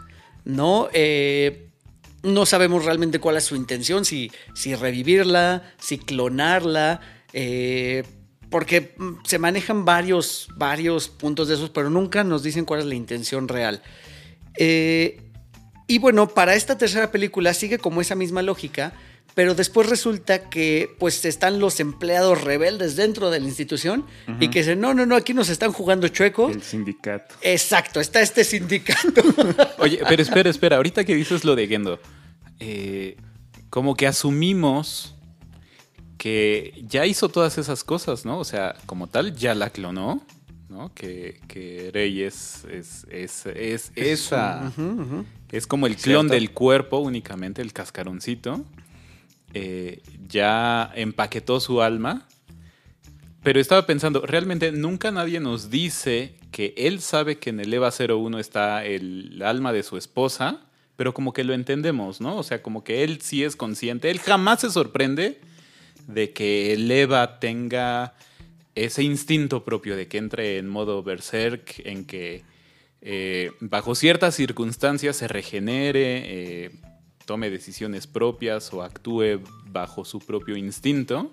[0.45, 0.89] ¿No?
[0.93, 1.67] Eh,
[2.21, 7.01] no sabemos realmente cuál es su intención, si, si revivirla, si clonarla.
[7.33, 8.03] eh,
[8.53, 12.85] porque mm, se manejan varios, varios puntos de esos, pero nunca nos dicen cuál es
[12.85, 13.81] la intención real.
[14.59, 15.23] Eh,
[15.87, 18.93] y bueno, para esta tercera película sigue como esa misma lógica,
[19.33, 24.05] pero después resulta que pues están los empleados rebeldes dentro de la institución
[24.39, 26.51] y que dicen, no, no, no, aquí nos están jugando chueco.
[26.51, 27.33] El sindicato.
[27.41, 29.23] Exacto, está este sindicato.
[29.79, 30.75] Oye, pero espera, espera.
[30.75, 31.99] Ahorita que dices lo de Gendo,
[32.59, 33.17] eh,
[33.71, 35.12] como que asumimos
[36.23, 38.39] que ya hizo todas esas cosas, ¿no?
[38.39, 40.25] O sea, como tal, ya la clonó,
[40.69, 40.89] ¿no?
[40.95, 44.71] Que, que Rey es, es, es, es esa.
[45.51, 46.33] Es como el clon Cierto.
[46.33, 48.63] del cuerpo únicamente, el cascaroncito.
[49.53, 52.25] Eh, ya empaquetó su alma.
[53.43, 57.91] Pero estaba pensando, realmente nunca nadie nos dice que él sabe que en el EVA
[57.91, 60.61] 01 está el alma de su esposa,
[60.95, 62.37] pero como que lo entendemos, ¿no?
[62.37, 64.09] O sea, como que él sí es consciente.
[64.09, 65.41] Él jamás se sorprende
[66.07, 68.13] de que el EVA tenga
[68.75, 72.43] ese instinto propio de que entre en modo berserk, en que
[73.01, 76.71] eh, bajo ciertas circunstancias se regenere, eh,
[77.25, 81.31] tome decisiones propias o actúe bajo su propio instinto.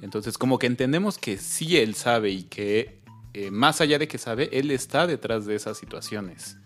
[0.00, 3.00] Entonces, como que entendemos que sí él sabe y que
[3.34, 6.56] eh, más allá de que sabe, él está detrás de esas situaciones.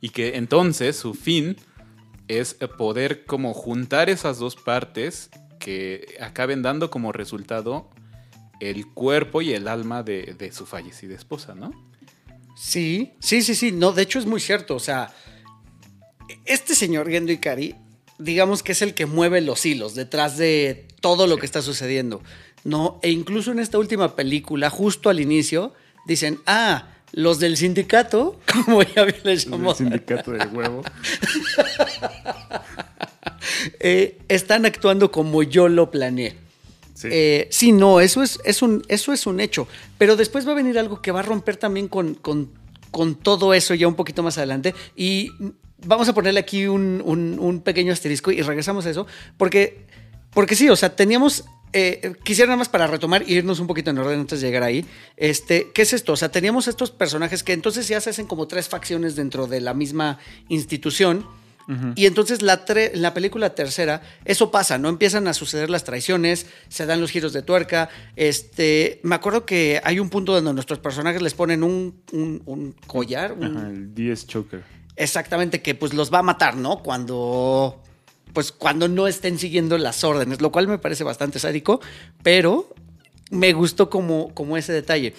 [0.00, 1.56] Y que entonces su fin
[2.26, 7.88] es poder como juntar esas dos partes que acaben dando como resultado
[8.58, 11.70] el cuerpo y el alma de, de su fallecida esposa, ¿no?
[12.56, 13.70] Sí, sí, sí, sí.
[13.70, 14.74] No, de hecho es muy cierto.
[14.74, 15.14] O sea,
[16.44, 17.76] este señor Gendo Ikari,
[18.18, 22.22] digamos que es el que mueve los hilos detrás de todo lo que está sucediendo.
[22.64, 25.72] No, e incluso en esta última película, justo al inicio,
[26.06, 30.82] dicen, ah, los del sindicato, como ya bien les El llamó, sindicato del huevo.
[33.80, 36.36] eh, están actuando como yo lo planeé.
[36.94, 37.08] Sí.
[37.10, 39.66] Eh, sí, no, eso es, es un, eso es un hecho.
[39.98, 42.50] Pero después va a venir algo que va a romper también con, con-
[42.90, 44.74] con todo eso ya un poquito más adelante.
[44.96, 45.30] Y
[45.86, 49.06] vamos a ponerle aquí un, un- un pequeño asterisco y regresamos a eso.
[49.38, 49.86] Porque,
[50.34, 51.44] porque sí, o sea, teníamos.
[51.72, 54.64] eh, quisiera nada más para retomar e irnos un poquito en orden antes de llegar
[54.64, 54.84] ahí.
[55.16, 56.12] Este, ¿Qué es esto?
[56.12, 59.60] O sea, teníamos estos personajes que entonces ya se hacen como tres facciones dentro de
[59.60, 61.24] la misma institución.
[61.94, 64.88] Y entonces la, tre- la película tercera, eso pasa, ¿no?
[64.88, 67.88] Empiezan a suceder las traiciones, se dan los giros de tuerca.
[68.16, 72.72] Este, me acuerdo que hay un punto donde nuestros personajes les ponen un, un- un
[72.86, 74.62] collar, un- Ajá, el 10 Choker.
[74.96, 76.82] exactamente, que pues los va a matar, ¿no?
[76.82, 77.82] Cuando,
[78.32, 81.80] pues cuando no estén siguiendo las órdenes, lo cual me parece bastante sádico,
[82.22, 82.72] pero
[83.30, 85.14] me gustó como, como ese detalle.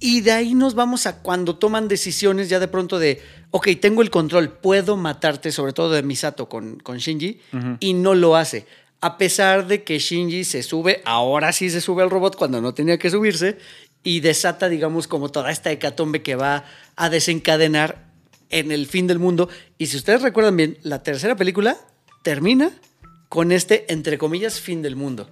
[0.00, 4.02] Y de ahí nos vamos a cuando toman decisiones ya de pronto de, ok, tengo
[4.02, 7.40] el control, puedo matarte, sobre todo de Misato con, con Shinji,
[7.80, 8.66] y no lo hace.
[9.00, 12.74] A pesar de que Shinji se sube, ahora sí se sube al robot cuando no
[12.74, 13.58] tenía que subirse,
[14.02, 18.04] y desata, digamos, como toda esta hecatombe que va a desencadenar
[18.50, 19.48] en el fin del mundo.
[19.78, 21.78] Y si ustedes recuerdan bien, la tercera película
[22.22, 22.70] termina
[23.28, 25.28] con este, entre comillas, fin del mundo.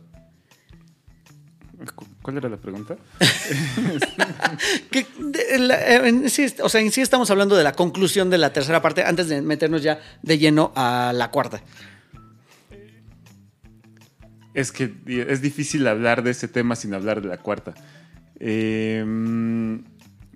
[2.23, 2.97] Cu- ¿Cuál era la pregunta?
[4.91, 8.39] Que, de- la- en sí, o sea, en sí estamos hablando de la conclusión de
[8.39, 11.63] la tercera parte antes de meternos ya de lleno a la cuarta.
[14.55, 17.73] Es que es difícil hablar de ese tema sin hablar de la cuarta.
[18.39, 19.03] Eh,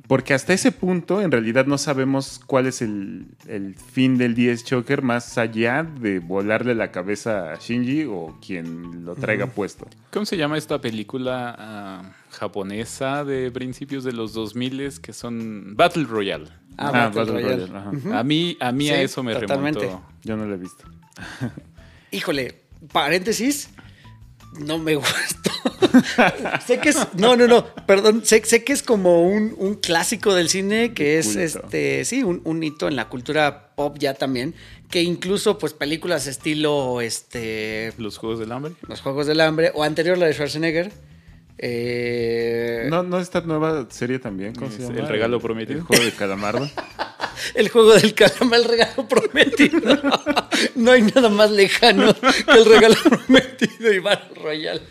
[0.06, 4.64] porque hasta ese punto, en realidad, no sabemos cuál es el, el fin del 10
[4.64, 9.88] Choker más allá de volarle la cabeza a Shinji o quien lo traiga puesto.
[10.12, 16.04] ¿Cómo se llama esta película ah, japonesa de principios de los 2000 que son Battle
[16.04, 16.46] Royale?
[16.76, 17.64] Ah, Battle Royale.
[17.64, 18.18] ajá.
[18.18, 19.80] A mí, a mí a eso me totalmente.
[19.80, 20.06] remontó.
[20.22, 20.84] Yo no lo he visto.
[22.10, 23.70] Híjole, paréntesis.
[24.58, 25.50] No me gustó.
[26.66, 26.96] sé que es.
[27.14, 27.66] No, no, no.
[27.86, 28.22] Perdón.
[28.24, 32.04] Sé, sé que es como un, un clásico del cine que es este.
[32.04, 34.54] Sí, un, un hito en la cultura pop ya también.
[34.90, 37.92] Que incluso, pues, películas estilo este.
[37.98, 38.74] Los Juegos del Hambre.
[38.88, 39.72] Los Juegos del Hambre.
[39.74, 40.92] O anterior la de Schwarzenegger.
[41.58, 44.98] eh, No, no esta nueva serie también, ¿cómo se llama?
[44.98, 45.78] El regalo prometido.
[45.80, 46.68] El juego de calamardo.
[47.54, 49.80] El juego del calamar, el regalo prometido.
[50.74, 54.82] No hay nada más lejano que el regalo prometido y Battle Royale.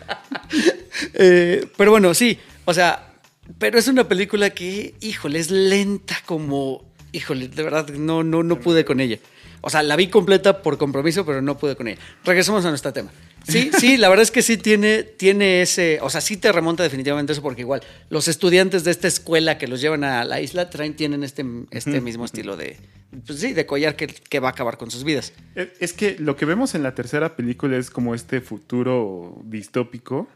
[1.13, 2.39] Eh, pero bueno, sí.
[2.65, 3.13] O sea,
[3.57, 6.83] pero es una película que, híjole, es lenta como.
[7.11, 9.19] Híjole, de verdad, no, no, no pude con ella.
[9.61, 11.99] O sea, la vi completa por compromiso, pero no pude con ella.
[12.23, 13.11] Regresemos a nuestro tema.
[13.47, 15.99] Sí, sí, la verdad es que sí tiene, tiene ese.
[16.01, 19.67] O sea, sí te remonta definitivamente eso, porque igual los estudiantes de esta escuela que
[19.67, 22.77] los llevan a la isla traen, tienen este, este mismo estilo de.
[23.25, 25.33] Pues sí, de collar que, que va a acabar con sus vidas.
[25.55, 30.27] Es es que lo que vemos en la tercera película es como este futuro distópico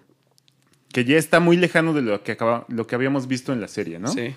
[0.92, 3.68] que ya está muy lejano de lo que, acaba, lo que habíamos visto en la
[3.68, 4.10] serie, ¿no?
[4.10, 4.34] Sí.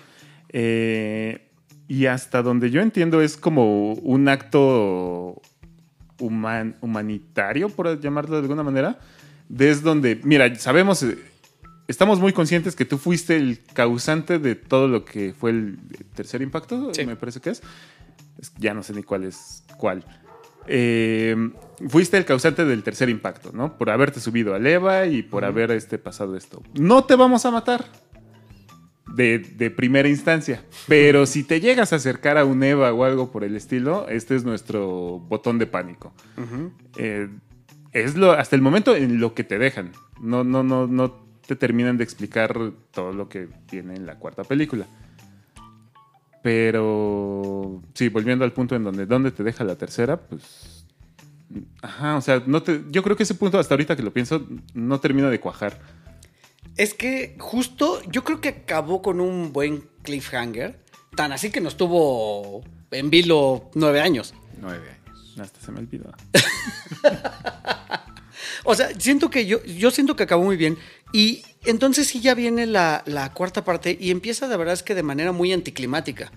[0.49, 1.49] Eh,
[1.87, 5.41] y hasta donde yo entiendo es como un acto
[6.19, 8.99] human- humanitario, por llamarlo de alguna manera,
[9.49, 11.17] desde donde, mira, sabemos, eh,
[11.87, 15.77] estamos muy conscientes que tú fuiste el causante de todo lo que fue el
[16.15, 17.05] tercer impacto, Sí.
[17.05, 17.61] me parece que es.
[18.57, 20.03] Ya no sé ni cuál es cuál.
[20.65, 21.35] Eh,
[21.89, 23.77] fuiste el causante del tercer impacto, ¿no?
[23.77, 26.63] Por haberte subido al EVA y por haber este, pasado esto.
[26.73, 27.85] No te vamos a matar
[29.13, 33.31] de, de primera instancia, pero si te llegas a acercar a un EVA o algo
[33.31, 36.13] por el estilo, este es nuestro botón de pánico.
[36.97, 37.29] Eh,
[37.91, 39.91] es lo, hasta el momento en lo que te dejan.
[40.19, 41.11] No, no, no, no
[41.45, 42.57] te terminan de explicar
[42.91, 44.87] todo lo que viene en la cuarta película.
[46.41, 50.85] Pero sí, volviendo al punto en donde, donde te deja la tercera, pues.
[51.83, 54.47] Ajá, o sea, no te, yo creo que ese punto, hasta ahorita que lo pienso,
[54.73, 55.79] no termina de cuajar.
[56.77, 60.79] Es que justo yo creo que acabó con un buen cliffhanger.
[61.15, 64.33] Tan así que nos tuvo en vilo nueve años.
[64.59, 65.39] Nueve años.
[65.39, 66.11] Hasta se me olvidó.
[68.65, 70.77] O sea, siento que yo, yo siento que acabó muy bien.
[71.11, 74.95] Y entonces sí ya viene la, la cuarta parte y empieza de verdad es que
[74.95, 76.31] de manera muy anticlimática.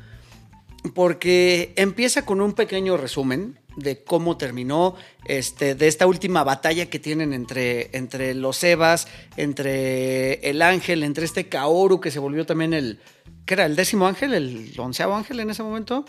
[0.94, 4.94] Porque empieza con un pequeño resumen de cómo terminó,
[5.26, 9.06] este, de esta última batalla que tienen entre, entre los Evas,
[9.36, 13.00] entre el ángel, entre este Kaoru que se volvió también el,
[13.44, 13.66] ¿qué era?
[13.66, 14.32] ¿El décimo ángel?
[14.34, 16.04] ¿El onceavo ángel en ese momento?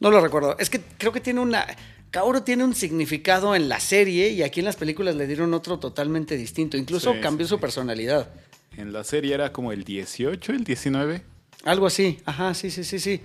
[0.00, 0.56] No lo recuerdo.
[0.58, 1.66] Es que creo que tiene una...
[2.10, 5.78] Kaoru tiene un significado en la serie y aquí en las películas le dieron otro
[5.78, 6.76] totalmente distinto.
[6.76, 7.60] Incluso Sí, cambió sí, su sí.
[7.60, 8.30] personalidad.
[8.76, 11.22] En la serie era como el 18, el 19.
[11.64, 13.20] Algo así, ajá, sí, sí, sí, sí.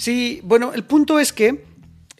[0.00, 1.62] Sí, bueno, el punto es que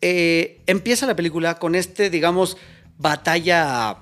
[0.02, 2.58] eh, empieza la película con este, digamos,
[2.98, 3.96] batalla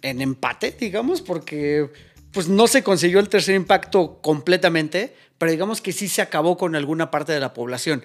[0.00, 1.90] en empate, digamos, porque
[2.32, 6.74] pues no se consiguió el tercer impacto completamente, pero digamos que sí se acabó con
[6.74, 8.02] alguna parte de la población.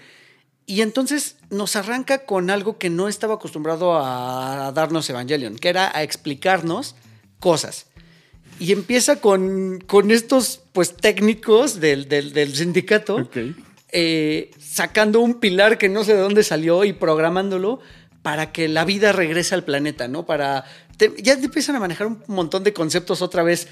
[0.65, 5.95] Y entonces nos arranca con algo que no estaba acostumbrado a darnos Evangelion, que era
[5.97, 6.95] a explicarnos
[7.39, 7.85] cosas.
[8.59, 13.15] Y empieza con, con estos pues técnicos del, del- sindicato.
[13.97, 17.79] Eh, sacando un pilar que no sé de dónde salió y programándolo
[18.23, 20.25] para que la vida regrese al planeta, ¿no?
[20.25, 20.65] Para.
[20.99, 23.69] ya te empiezan a manejar un montón de conceptos otra vez,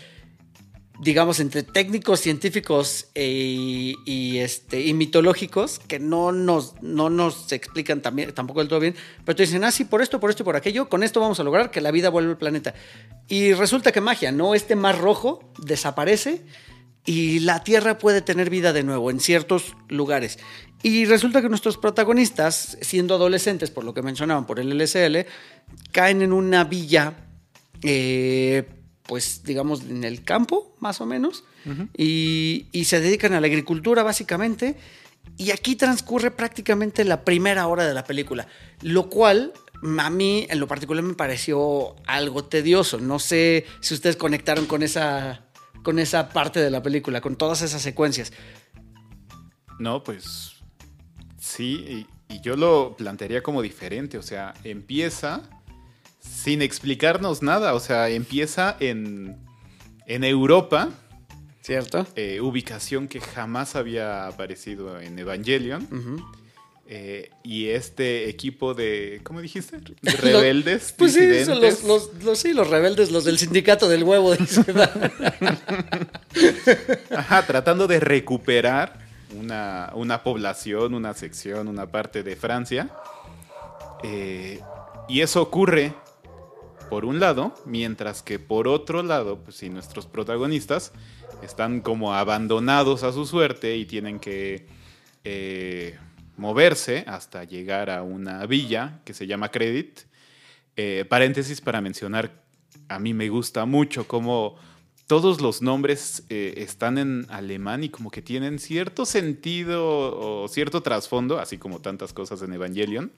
[1.01, 8.01] digamos, entre técnicos, científicos e- y, este, y mitológicos que no nos, no nos explican
[8.01, 8.95] también, tampoco del todo bien,
[9.26, 11.41] pero te dicen, ah, sí, por esto, por esto y por aquello, con esto vamos
[11.41, 12.74] a lograr que la vida vuelva al planeta.
[13.28, 14.55] Y resulta que magia, ¿no?
[14.55, 16.43] Este mar rojo desaparece
[17.06, 20.39] y la Tierra puede tener vida de nuevo en ciertos lugares.
[20.82, 25.26] Y resulta que nuestros protagonistas, siendo adolescentes, por lo que mencionaban, por el LSL,
[25.91, 27.14] caen en una villa,
[27.82, 28.68] eh,
[29.04, 31.45] pues digamos, en el campo, más o menos,
[31.97, 34.76] y, y se dedican a la agricultura, básicamente.
[35.38, 38.47] Y aquí transcurre prácticamente la primera hora de la película,
[38.82, 39.54] lo cual
[39.99, 42.99] a mí en lo particular me pareció algo tedioso.
[42.99, 45.43] No sé si ustedes conectaron con esa,
[45.84, 48.34] con esa parte de la película, con todas esas secuencias.
[49.80, 50.54] No, pues
[51.40, 55.42] sí, y, y yo lo plantearía como diferente, o sea, empieza
[56.20, 59.38] sin explicarnos nada, o sea, empieza en,
[60.08, 60.90] en Europa,
[61.62, 62.06] ¿Cierto?
[62.16, 66.26] eh, ubicación que jamás había aparecido en Evangelion, Ujú.
[66.88, 69.78] Eh, y este equipo de, ¿cómo dijiste?
[70.02, 74.04] De rebeldes, Pues sí, son los, los, los- sí, los rebeldes, los del sindicato del
[74.04, 74.40] huevo de.
[77.16, 79.00] Ajá, tratando de recuperar
[79.40, 82.90] una, una población, una sección, una parte de Francia.
[84.04, 84.60] Eh,
[85.08, 85.94] y eso ocurre
[86.90, 90.92] por un lado, mientras que por otro lado, pues si nuestros protagonistas
[91.42, 94.68] están como abandonados a su suerte y tienen que
[95.24, 95.98] eh,
[96.38, 100.00] moverse hasta llegar a una villa que se llama Credit.
[100.76, 102.44] Eh, paréntesis para mencionar,
[102.88, 104.56] a mí me gusta mucho cómo
[105.08, 110.82] todos los nombres eh, están en alemán y como que tienen cierto sentido o cierto
[110.82, 113.12] trasfondo, así como tantas cosas en Evangelion,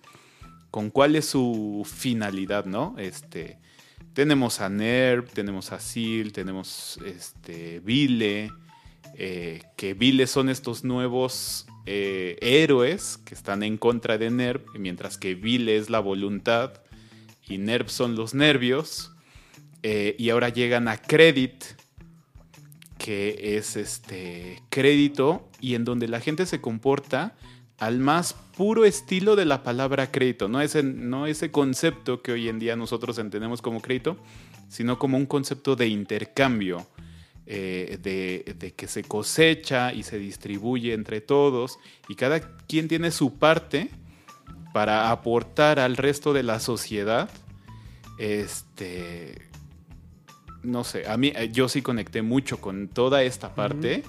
[0.72, 2.96] con cuál es su finalidad, ¿no?
[2.98, 3.60] Este,
[4.14, 8.52] tenemos a Nerv, tenemos a Sil, tenemos este, Vile,
[9.14, 15.18] eh, que Vile son estos nuevos eh, héroes que están en contra de Nerv, mientras
[15.18, 16.74] que Vile es la voluntad
[17.48, 19.12] y Nerv son los nervios.
[19.84, 21.64] Eh, y ahora llegan a Credit,
[22.98, 27.36] que es este crédito y en donde la gente se comporta
[27.78, 32.48] al más puro estilo de la palabra crédito, no ese, no ese concepto que hoy
[32.48, 34.18] en día nosotros entendemos como crédito,
[34.70, 36.88] sino como un concepto de intercambio,
[37.48, 41.78] eh, de, de, que se cosecha y se distribuye entre todos
[42.10, 43.92] y cada quien tiene su parte
[44.74, 47.30] para aportar al resto de la sociedad.
[48.18, 49.48] Este,
[50.64, 54.04] no sé, a mí eh, yo sí conecté mucho con toda esta parte.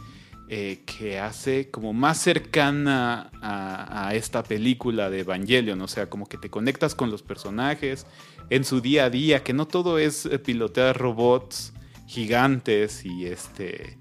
[0.49, 6.26] Eh, que hace como más cercana a, a, esta película de Evangelion, o sea, como
[6.26, 8.07] que te conectas con los personajes
[8.49, 11.72] en su día a día, que no todo es pilotear robots
[12.07, 13.99] gigantes y este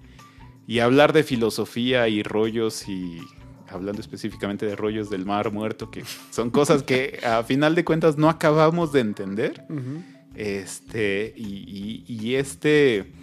[0.67, 3.19] y hablar de filosofía y rollos y
[3.67, 8.17] hablando específicamente de rollos del mar muerto, que son cosas que a final de cuentas
[8.17, 9.65] no acabamos de entender.
[9.69, 10.03] Uh -huh.
[10.35, 13.13] Este, y, y, y este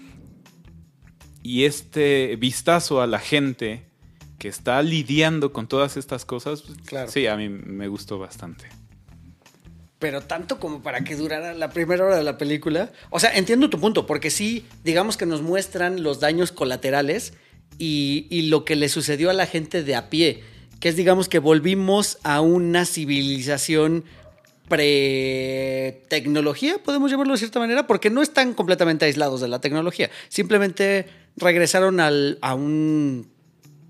[1.43, 3.85] y este vistazo a la gente
[4.39, 7.11] que está lidiando con todas estas cosas, claro.
[7.11, 8.69] sí, a mí me gustó bastante.
[10.03, 12.91] Pero tanto como para que durara la primera hora de la película.
[13.11, 17.35] O sea, entiendo tu punto, porque sí, digamos que nos muestran los daños colaterales
[17.79, 20.43] y, lo que le sucedió a la gente de a pie,
[20.81, 24.03] que es, digamos, que volvimos a una civilización
[24.69, 30.11] pre-tecnología, podemos llamarlo de cierta manera, porque no están completamente aislados de la tecnología.
[30.29, 33.29] Simplemente regresaron a un,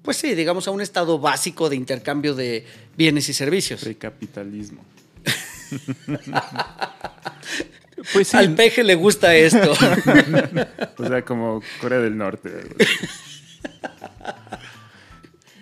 [0.02, 2.66] pues sí, digamos, a un estado básico de intercambio de
[2.98, 3.80] bienes y servicios.
[3.80, 4.84] Precapitalismo.
[8.12, 8.36] Pues sí.
[8.36, 9.72] Al peje le gusta esto.
[10.98, 12.50] o sea, como Corea del Norte.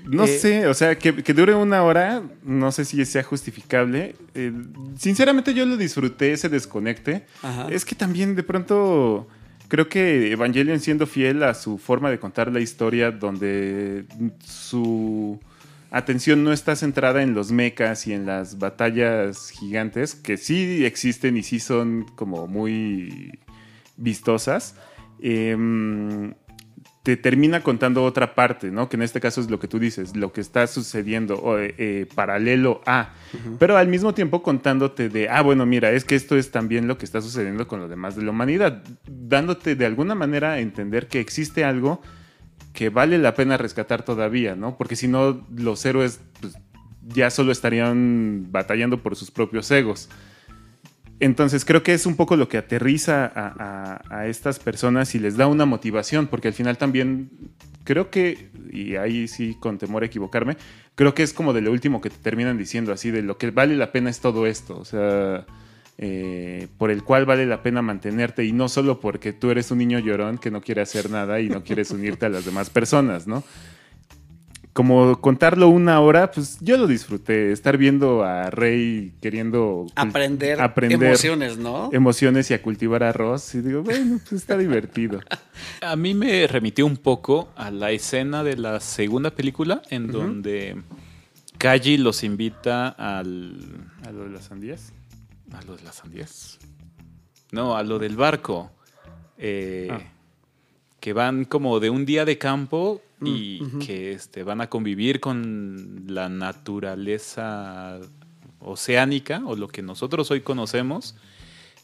[0.04, 4.16] No eh, sé, o sea, que, que, dure una hora, no sé si sea justificable.
[4.34, 4.52] Eh,
[4.98, 7.26] sinceramente yo lo disfruté, ese desconecte.
[7.42, 7.68] Ajá.
[7.70, 9.28] Es que también de pronto
[9.68, 14.04] creo que Evangelion siendo fiel a su forma de contar la historia, donde
[14.44, 15.40] su
[15.90, 21.36] atención no está centrada en los mechas y en las batallas gigantes, que sí existen
[21.36, 23.38] y sí son como muy
[23.96, 24.76] vistosas.
[25.20, 25.56] Eh,
[27.02, 28.88] te termina contando otra parte, ¿no?
[28.88, 32.06] Que en este caso es lo que tú dices, lo que está sucediendo o, eh,
[32.14, 33.56] paralelo a, uh -huh.
[33.58, 36.98] pero al mismo tiempo contándote de, ah, bueno, mira, es que esto es también lo
[36.98, 41.08] que está sucediendo con lo demás de la humanidad, dándote de alguna manera a entender
[41.08, 42.02] que existe algo
[42.72, 44.76] que vale la pena rescatar todavía, ¿no?
[44.76, 46.54] Porque si no, los héroes pues,
[47.08, 50.08] ya solo estarían batallando por sus propios egos.
[51.18, 55.18] Entonces creo que es un poco lo que aterriza a, a, a, estas personas y
[55.18, 57.30] les da una motivación, porque al final también
[57.84, 60.56] creo que, y ahí sí con temor a equivocarme,
[60.94, 63.50] creo que es como de lo último que te terminan diciendo, así de lo que
[63.50, 65.44] vale la pena es todo esto, o sea,
[66.02, 69.78] eh, por el cual vale la pena mantenerte y no solo porque tú eres un
[69.78, 73.26] niño llorón que no quiere hacer nada y no quieres unirte a las demás personas,
[73.26, 73.44] ¿no?
[74.72, 77.52] como contarlo una hora, pues yo lo disfruté.
[77.52, 81.90] Estar viendo a Rey queriendo aprender, aprender emociones, ¿no?
[81.92, 83.54] Emociones y a cultivar arroz.
[83.54, 85.20] Y digo, bueno, pues está divertido.
[85.82, 90.08] A mí me remitió un poco a la escena de la segunda película en uh
[90.08, 90.12] -huh.
[90.12, 90.76] donde
[91.58, 93.56] Kaji los invita al.
[94.06, 94.94] ¿A lo de las sandías?
[95.52, 96.58] A lo de las sandías.
[97.52, 98.70] No, a lo del barco.
[99.38, 100.00] Eh, ah.
[101.00, 103.86] Que van como de un día de campo y uh -huh.
[103.86, 107.98] que este, van a convivir con la naturaleza
[108.60, 111.14] oceánica o lo que nosotros hoy conocemos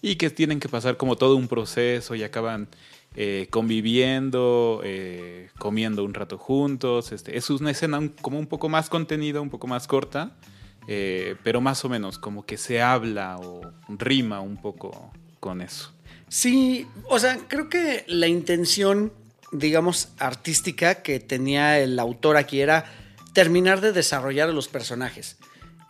[0.02, 2.68] y que tienen que pasar como todo un proceso y acaban
[3.14, 7.12] eh, conviviendo, eh, comiendo un rato juntos.
[7.12, 10.36] Este, es una escena un, como un poco más contenida, un poco más corta,
[10.88, 15.10] eh, pero más o menos como que se habla o rima un poco
[15.40, 15.92] con eso.
[16.28, 19.12] Sí, o sea, creo que la intención
[19.52, 22.84] digamos, artística que tenía el autor aquí era
[23.32, 25.36] terminar de desarrollar a los personajes.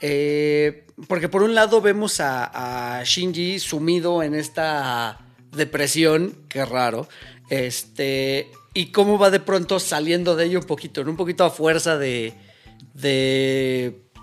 [0.00, 5.20] Eh, porque por un lado vemos a, Shinji sumido en esta
[5.52, 7.08] depresión, qué raro,
[7.48, 11.96] este, y cómo va de pronto saliendo de ello un poquito, un poquito a fuerza
[11.96, 12.34] de,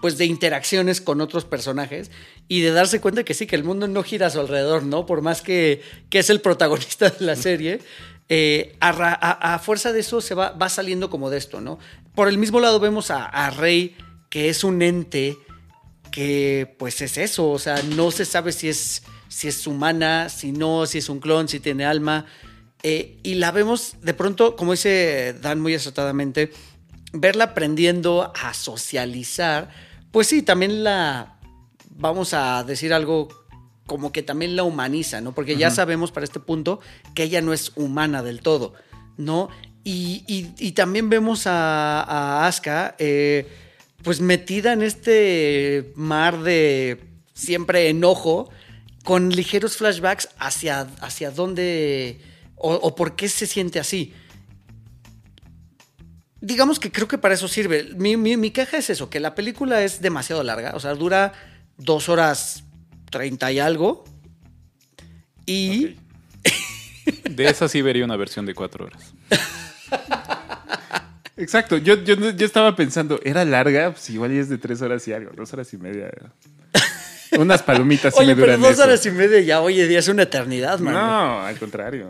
[0.04, 2.12] pues de interacciones con otros personajes
[2.50, 5.06] y de darse cuenta que sí, que el mundo no gira a su alrededor, ¿no?
[5.06, 7.80] Por más que, que es el protagonista de la serie,
[8.28, 11.80] eh, a, fuerza de eso se va, va saliendo como de esto, ¿no?
[12.16, 13.96] Por el mismo lado vemos a, a Rey,
[14.30, 15.38] que es un ente
[16.12, 20.52] que pues es eso, o sea, no se sabe si es, si es humana, si
[20.52, 22.26] no, si es un clon, si tiene alma.
[22.84, 26.52] Eh, y la vemos de pronto, como dice Dan muy acertadamente,
[27.14, 29.70] verla aprendiendo a socializar,
[30.14, 31.38] pues sí, también la,
[31.90, 33.28] vamos a decir algo
[33.86, 35.34] como que también la humaniza, ¿no?
[35.36, 36.80] Porque ya sabemos para este punto
[37.14, 38.74] que ella no es humana del todo,
[39.18, 39.50] ¿no?
[39.84, 43.50] Y, y- y también vemos a, a Asuka, eh,
[44.02, 47.04] pues metida en este mar de
[47.34, 48.50] siempre enojo,
[49.04, 52.22] con ligeros flashbacks hacia, hacia dónde
[52.56, 54.14] o, o por qué se siente así.
[56.46, 57.92] Digamos que creo que para eso sirve.
[57.96, 61.32] Mi, mi, mi queja es eso, que la película es demasiado larga, o sea, dura
[61.78, 62.66] dos horas
[63.10, 64.04] treinta y algo.
[65.46, 65.96] Y...
[67.30, 69.14] De esa sí vería una versión de cuatro horas.
[71.38, 73.92] Exacto, yo, yo, yo estaba pensando, ¿era larga?
[73.92, 76.12] Pues igual es de tres horas y algo, dos horas y media.
[77.40, 78.84] Unas palomitas sí Oye, me pero duran dos eso.
[78.84, 80.94] horas y media ya hoy en día es una eternidad, man.
[80.94, 82.10] No, al contrario.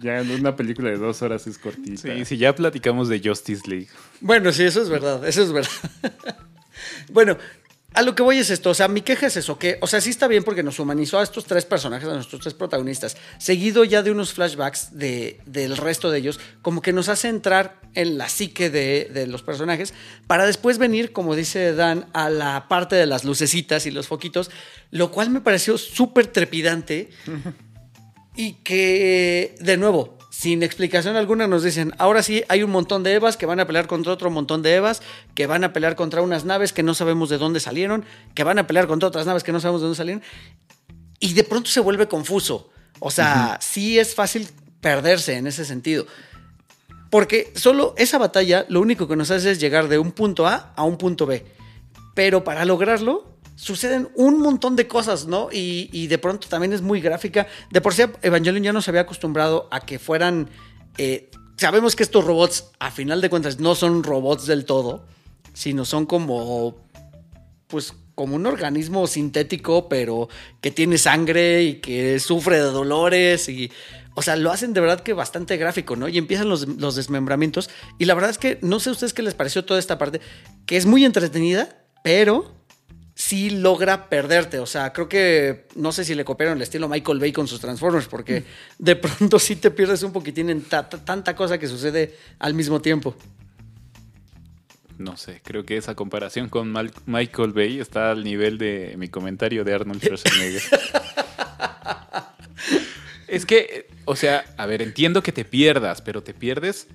[0.00, 2.02] ya una película de dos horas es cortita.
[2.02, 3.88] Sí, sí, ya platicamos de Justice League.
[4.20, 5.70] Bueno, sí, eso es verdad, eso es verdad.
[7.10, 7.36] bueno,
[7.96, 10.02] a lo que voy es esto, o sea, mi queja es eso, que, o sea,
[10.02, 13.84] sí está bien porque nos humanizó a estos tres personajes, a nuestros tres protagonistas, seguido
[13.84, 18.18] ya de unos flashbacks de, del resto de ellos, como que nos hace entrar en
[18.18, 19.94] la psique de, de los personajes,
[20.26, 24.50] para después venir, como dice Dan, a la parte de las lucecitas y los foquitos,
[24.90, 27.08] lo cual me pareció súper trepidante.
[28.38, 33.14] Y que, de nuevo, sin explicación alguna, nos dicen, ahora sí hay un montón de
[33.14, 35.00] Evas que van a pelear contra otro montón de Evas,
[35.34, 38.58] que van a pelear contra unas naves que no sabemos de dónde salieron, que van
[38.58, 40.22] a pelear contra otras naves que no sabemos de dónde salieron.
[41.20, 42.68] Y de pronto se vuelve confuso.
[43.00, 44.46] O sea, sí es fácil
[44.82, 46.06] perderse en ese sentido.
[47.08, 50.74] Porque solo esa batalla lo único que nos hace es llegar de un punto A
[50.76, 51.46] a un punto B.
[52.14, 55.48] Pero para lograrlo suceden un montón de cosas, ¿no?
[55.50, 57.48] Y, y de pronto también es muy gráfica.
[57.70, 60.48] De por sí Evangelion ya no se había acostumbrado a que fueran...
[60.98, 65.04] eh, sabemos que estos robots, a final de cuentas, no son robots del todo,
[65.52, 66.76] sino son como...
[67.66, 70.28] Pues como un organismo sintético, pero
[70.62, 73.72] que tiene sangre y que sufre de dolores y...
[74.14, 76.08] O sea, lo hacen de verdad que bastante gráfico, ¿no?
[76.08, 77.68] Y empiezan los, los desmembramientos.
[77.98, 80.22] Y la verdad es que no sé a ustedes qué les pareció toda esta parte,
[80.64, 82.55] que es muy entretenida, pero
[83.18, 84.58] sí logra perderte.
[84.60, 87.60] O sea, creo que no sé si le copiaron el estilo Michael Bay con sus
[87.60, 88.44] Transformers, porque
[88.78, 92.54] de pronto sí te pierdes un poquitín en ta- ta- tanta cosa que sucede al
[92.54, 93.16] mismo tiempo.
[94.98, 99.08] No sé, creo que esa comparación con Mal- Michael Bay está al nivel de mi
[99.08, 100.62] comentario de Arnold Schwarzenegger.
[103.28, 106.86] es que, o sea, a ver, entiendo que te pierdas, pero te pierdes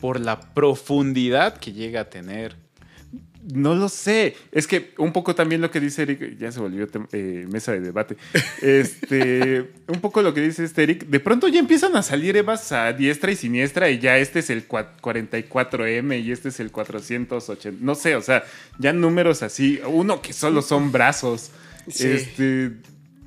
[0.00, 2.56] por la profundidad que llega a tener.
[3.52, 4.36] No lo sé.
[4.52, 7.80] Es que un poco también lo que dice Eric, ya se volvió eh, mesa de
[7.80, 8.16] debate.
[8.60, 12.72] Este, un poco lo que dice este Eric, de pronto ya empiezan a salir Evas
[12.72, 16.70] a diestra y siniestra y ya este es el cua- 44M y este es el
[16.70, 17.78] 480.
[17.84, 18.44] No sé, o sea,
[18.78, 19.80] ya números así.
[19.86, 21.50] Uno que solo son brazos.
[21.88, 22.06] Sí.
[22.08, 22.72] Este.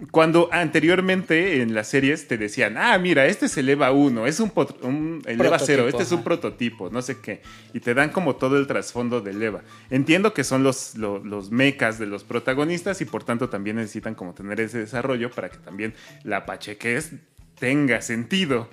[0.09, 4.39] Cuando anteriormente en las series te decían, ah, mira, este es el EVA 1, es
[4.39, 7.43] un, un el EVA 0, Prototipo, este es un prototipo, no sé qué.
[7.73, 9.61] Y te dan como todo el trasfondo del EVA.
[9.91, 14.15] Entiendo que son los, lo- los, mecas de los protagonistas y por tanto también necesitan
[14.15, 15.93] como tener ese desarrollo para que también
[16.23, 17.11] la pachequez
[17.59, 18.69] tenga sentido.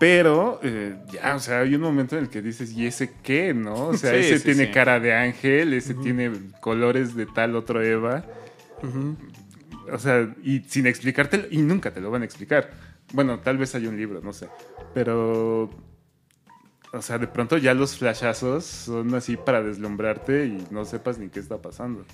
[0.00, 3.54] Pero eh, ya, o sea, hay un momento en el que dices, ¿y ese qué,
[3.54, 3.88] no?
[3.88, 4.72] O sea, Sí, ese sí, tiene sí.
[4.72, 8.24] cara de ángel, ese tiene colores de tal otro Eva.
[9.92, 12.70] O sea, y sin explicártelo, y nunca te lo van a explicar.
[13.12, 14.48] Bueno, tal vez hay un libro, no sé.
[14.94, 15.70] Pero,
[16.92, 21.28] o sea, de pronto ya los flashazos son así para deslumbrarte y no sepas ni
[21.28, 22.04] qué está pasando.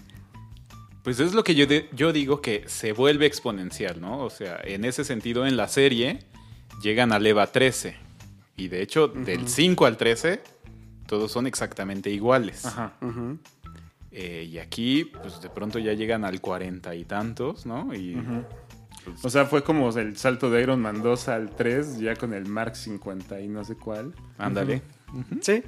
[1.02, 4.18] Pues es lo que yo, de- yo digo que se vuelve exponencial, ¿no?
[4.20, 6.20] O sea, en ese sentido, en la serie
[6.82, 7.96] llegan al EVA 13.
[8.56, 10.40] Y de hecho, del 5 al 13,
[11.06, 12.64] todos son exactamente iguales.
[12.64, 12.94] Ajá.
[14.16, 17.92] Eh, y aquí, pues de pronto ya llegan al 40 y tantos, ¿no?
[17.94, 18.16] Y
[19.22, 22.46] O sea, fue como el salto de Iron Man 2 al 3, ya con el
[22.46, 24.14] Mark 50 y no sé cuál.
[24.38, 24.82] ándale.
[25.42, 25.62] Sí,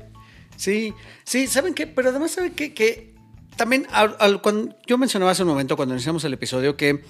[0.57, 0.95] sí,
[1.25, 1.87] sí, ¿saben qué?
[1.89, 2.73] Pero además, ¿saben qué?
[2.73, 3.15] Que
[3.57, 7.03] también al- al- cuando, yo mencionaba hace un momento cuando iniciamos el episodio que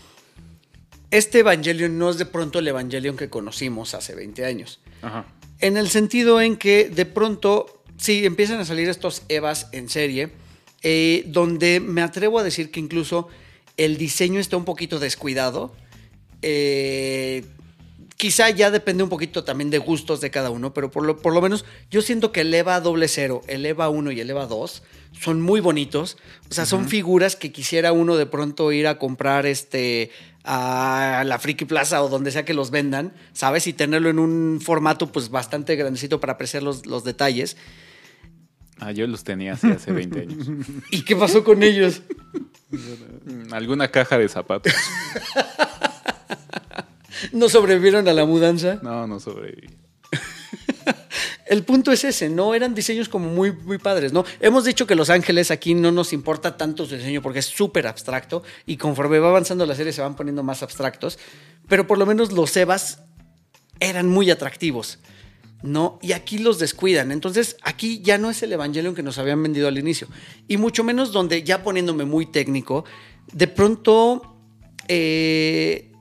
[1.10, 4.80] este Evangelion no es de pronto el Evangelion que conocimos hace 20 años.
[5.02, 5.26] Ajá.
[5.60, 10.30] En el sentido en que de pronto, sí, empiezan a salir estos Evas en serie,
[10.88, 13.26] eh, donde me atrevo a decir que incluso
[13.76, 15.74] el diseño está un poquito descuidado.
[16.42, 17.44] Eh,
[18.16, 21.34] quizá ya depende un poquito también de gustos de cada uno, pero por lo, por
[21.34, 24.46] lo menos yo siento que el EVA doble cero, el EVA 1 y el EVA
[24.46, 24.84] 2
[25.20, 26.18] son muy bonitos.
[26.48, 30.12] O sea, son figuras que quisiera uno de pronto ir a comprar este
[30.44, 33.66] a la Friki Plaza o donde sea que los vendan, ¿sabes?
[33.66, 37.56] Y tenerlo en un formato pues bastante grandecito para apreciar los, los detalles.
[38.78, 40.48] Ah, yo los tenía así hace 20 años.
[40.90, 42.02] ¿Y qué pasó con ellos?
[43.50, 44.72] Alguna caja de zapatos.
[47.32, 48.78] ¿No sobrevivieron a la mudanza?
[48.82, 49.68] No, no sobreviví.
[51.46, 52.54] El punto es ese, ¿no?
[52.54, 54.24] Eran diseños como muy, muy padres, ¿no?
[54.40, 57.86] Hemos dicho que Los Ángeles aquí no nos importa tanto su diseño porque es súper
[57.86, 61.18] abstracto y conforme va avanzando la serie se van poniendo más abstractos,
[61.68, 63.00] pero por lo menos los Evas
[63.80, 64.98] eran muy atractivos,
[65.62, 65.98] ¿no?
[66.02, 67.12] Y aquí los descuidan.
[67.12, 70.08] Entonces, aquí ya no es el Evangelion que nos habían vendido al inicio.
[70.48, 72.84] Y mucho menos donde, ya poniéndome muy técnico,
[73.32, 74.36] de pronto
[74.88, 75.92] eh,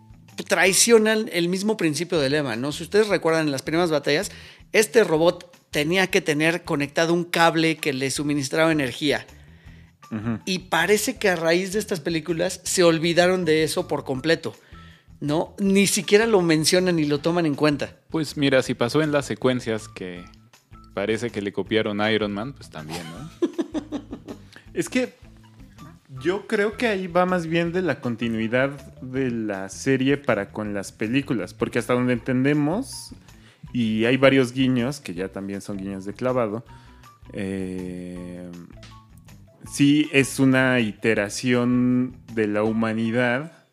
[0.47, 2.71] traicionan el mismo principio del Eva, ¿no?
[2.71, 4.31] Si ustedes recuerdan en las primeras batallas,
[4.71, 9.25] este robot tenía que tener conectado un cable que le suministraba energía.
[10.45, 14.55] Y parece que a raíz de estas películas se olvidaron de eso por completo.
[15.19, 15.55] ¿No?
[15.59, 17.95] Ni siquiera lo mencionan ni lo toman en cuenta.
[18.09, 20.25] Pues mira, si pasó en las secuencias que
[20.93, 23.49] parece que le copiaron a Iron Man, pues también, ¿no?
[24.73, 25.13] Es que
[26.21, 30.73] yo creo que ahí va más bien de la continuidad de la serie para con
[30.73, 33.13] las películas, porque hasta donde entendemos,
[33.71, 36.65] y hay varios guiños, que ya también son guiños de clavado,
[37.33, 38.49] eh,
[39.71, 43.64] sí es una iteración de la humanidad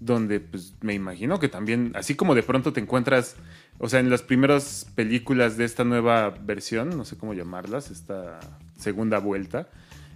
[0.00, 3.36] donde pues me imagino que también, así como de pronto te encuentras,
[3.78, 8.38] o sea, en las primeras películas de esta nueva versión, no sé cómo llamarlas, esta
[8.78, 9.68] segunda vuelta,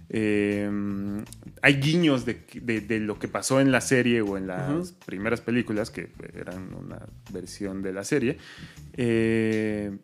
[0.09, 0.69] eh,
[1.61, 5.41] hay guiños de, de- de lo que pasó en la serie o en las primeras
[5.41, 6.99] películas, que eran una
[7.31, 8.37] versión de la serie.
[8.95, 9.97] Eh,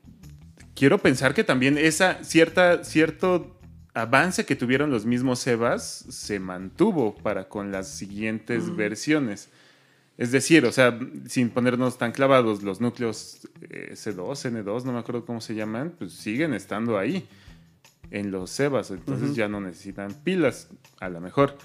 [0.76, 3.60] quiero pensar que también esa cierta, cierto
[3.94, 9.50] avance que tuvieron los mismos Evas se mantuvo para con las siguientes versiones.
[10.20, 11.00] Es decir, o sea,
[11.30, 15.94] sin ponernos tan clavados, los núcleos eh, C2, N2, no me acuerdo cómo se llaman,
[15.98, 17.26] pues siguen estando ahí
[18.12, 20.68] en los Evas, entonces ya no necesitan pilas,
[21.00, 21.58] a lo mejor.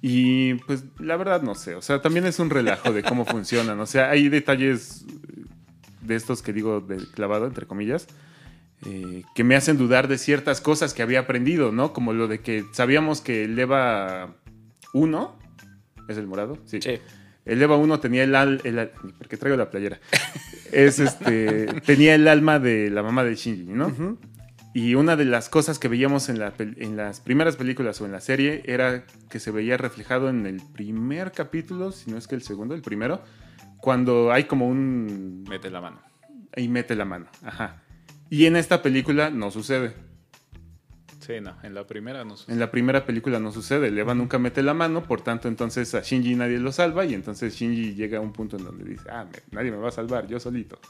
[0.00, 3.78] Y pues la verdad no sé, o sea, también es un relajo de cómo funcionan,
[3.80, 5.04] o sea, hay detalles
[6.00, 8.06] de estos que digo de clavado, entre comillas,
[8.86, 11.92] eh, que me hacen dudar de ciertas cosas que había aprendido, ¿no?
[11.92, 14.36] Como lo de que sabíamos que el EVA
[14.94, 15.38] 1,
[16.08, 16.56] ¿es el morado?
[16.64, 16.80] Sí.
[17.48, 19.98] El EVA 1 tenía el, al, el al- ¿por qué traigo la playera?
[20.72, 24.18] es este, tenía el alma de la mamá de Shinji, ¿no?
[24.74, 28.12] Y una de las cosas que veíamos en, la en las primeras películas o en
[28.12, 32.34] la serie era que se veía reflejado en el primer capítulo, si no es que
[32.36, 33.22] el segundo, el primero,
[33.80, 35.44] cuando hay como un...
[35.48, 36.00] Mete la mano.
[36.54, 37.26] y mete la mano.
[37.42, 37.82] Ajá.
[38.30, 39.94] Y en esta película no sucede.
[41.28, 41.74] Sí, no, en
[42.58, 43.88] la primera película no sucede.
[43.88, 47.12] El Eva nunca mete la mano, por tanto, entonces a Shinji nadie lo salva y
[47.12, 49.92] entonces Shinji llega a un punto en donde dice, ah, me- nadie me va a
[49.92, 50.80] salvar, yo solito.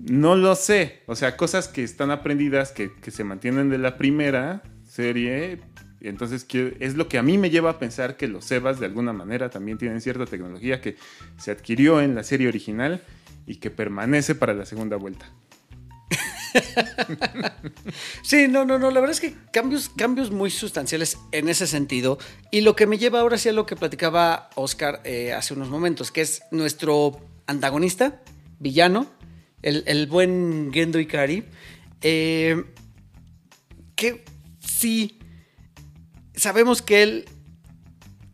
[0.00, 1.04] No lo sé.
[1.06, 5.60] O sea, cosas que están aprendidas, que, se mantienen de la primera serie.
[6.00, 6.44] Entonces,
[6.80, 9.48] es lo que a mí me lleva a pensar que los Evas, de alguna manera,
[9.48, 10.96] también tienen cierta tecnología que
[11.38, 13.00] se adquirió en la serie original
[13.46, 15.30] y que permanece para la segunda vuelta.
[18.22, 18.90] Sí, no, no, no.
[18.90, 22.18] La verdad es que cambios, cambios muy sustanciales en ese sentido.
[22.50, 25.68] Y lo que me lleva ahora sí a lo que platicaba Oscar eh, hace unos
[25.68, 28.20] momentos, que es nuestro antagonista,
[28.58, 29.06] villano,
[29.62, 31.44] el, buen Gendo Ikari.
[32.02, 32.64] eh,
[33.96, 34.24] que
[34.60, 35.18] sí,
[36.34, 37.24] sabemos que él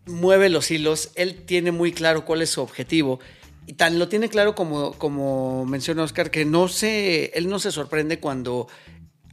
[0.07, 3.21] mueve los hilos, él tiene muy claro cuál es su objetivo.
[3.67, 7.71] Y tan lo tiene claro como, como menciona Oscar, que no se, él no se
[7.71, 8.69] sorprende cuando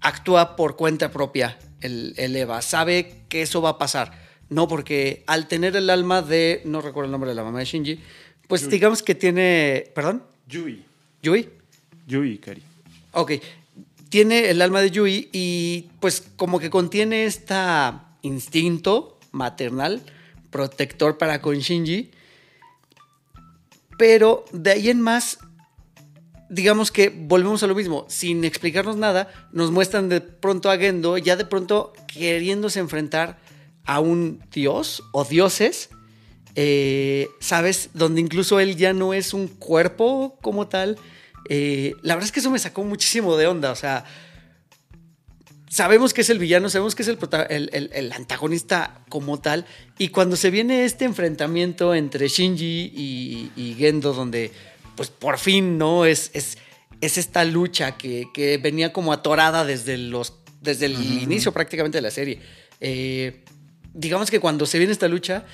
[0.02, 2.62] actúa por cuenta propia el, el Eva.
[2.62, 4.30] Sabe que eso va a pasar.
[4.50, 7.66] No, porque al tener el alma de, no recuerdo el nombre de la mamá de
[7.66, 8.00] Shinji,
[8.48, 10.84] pues digamos que tiene, perdón, Yui.
[11.22, 11.50] Yui.
[12.08, 12.64] Yui Ikari.
[13.12, 13.34] Ok,
[14.10, 17.56] tiene el alma de Yui y pues como que contiene este
[18.24, 20.02] instinto maternal,
[20.50, 22.10] protector para con Shinji,
[24.00, 25.40] pero de ahí en más,
[26.50, 31.18] digamos que volvemos a lo mismo, sin explicarnos nada, nos muestran de pronto a Gendo
[31.18, 33.38] ya de pronto queriéndose enfrentar
[33.84, 35.90] a un dios o dioses,
[36.56, 37.90] eh, ¿sabes?
[37.94, 40.98] Donde incluso él ya no es un cuerpo como tal.
[41.50, 44.06] Eh, la verdad es que eso me sacó muchísimo de onda, o sea,
[45.70, 47.18] sabemos que es el villano, sabemos que es el,
[47.50, 49.66] el- el- el antagonista como tal,
[49.98, 54.52] y cuando se viene este enfrentamiento entre Shinji y, y Gendo, donde
[54.98, 56.04] pues por fin, ¿no?
[56.06, 56.58] Es, es,
[57.00, 62.02] es esta lucha que, que venía como atorada desde, los, desde el inicio prácticamente de
[62.02, 62.42] la serie.
[62.82, 63.46] Eh,
[63.94, 65.46] digamos que cuando se viene esta lucha,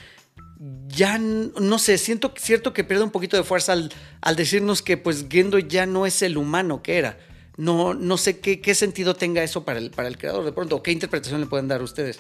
[0.88, 3.92] ya no sé, siento cierto que pierde un poquito de fuerza al,
[4.22, 7.20] al decirnos que pues Gendo ya no es el humano que era.
[7.58, 10.84] No, no sé qué, sentido tenga eso para el, para el creador de pronto, o
[10.84, 12.20] qué interpretación le pueden dar ustedes.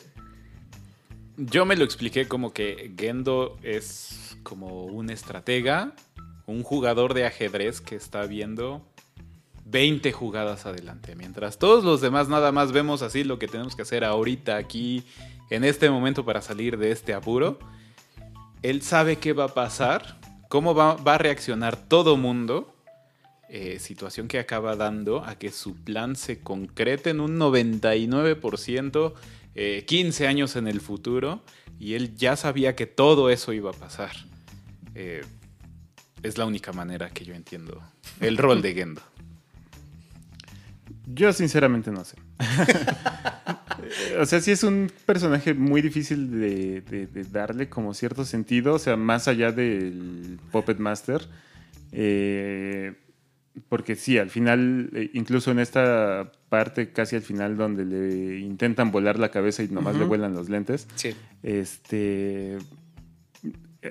[1.38, 5.93] Yo me lo expliqué como que Gendo es como un estratega,
[6.45, 8.81] un jugador de ajedrez que está viendo
[9.65, 11.15] 20 jugadas adelante.
[11.15, 15.03] Mientras todos los demás nada más vemos así lo que tenemos que hacer ahorita, aquí,
[15.49, 17.59] en este momento para salir de este apuro.
[18.61, 20.19] Él sabe qué va a pasar,
[20.49, 22.74] cómo va, va a reaccionar todo mundo.
[23.57, 29.13] Eh, situación que acaba dando a que su plan se concrete en un 99%,
[29.55, 31.41] eh, 15 años en el futuro,
[31.79, 34.11] y él ya sabía que todo eso iba a pasar.
[34.93, 35.23] Eh,
[36.21, 37.81] es la única manera que yo entiendo
[38.19, 39.01] el rol de Gendo.
[41.05, 42.17] Yo sinceramente no sé.
[44.19, 48.79] o sea, sí es un personaje muy difícil de, de- darle como cierto sentido, o
[48.79, 51.25] sea, más allá del Puppet Master.
[51.93, 52.95] Eh,
[53.69, 58.91] porque sí, al final, eh, incluso en esta parte, casi al final, donde le intentan
[58.91, 61.15] volar la cabeza y nomás le vuelan los lentes, Sí.
[61.43, 62.57] este.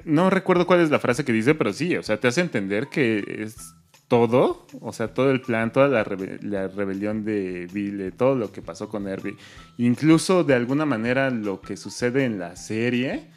[0.04, 2.88] No recuerdo cuál es la frase que dice, pero sí, o sea, te hace entender
[2.88, 3.74] que es
[4.08, 8.50] todo, o sea, todo el plan, toda la, rebe- la rebelión de Bill, todo lo
[8.50, 9.36] que pasó con Herbie,
[9.78, 13.28] incluso de alguna manera lo que sucede en la serie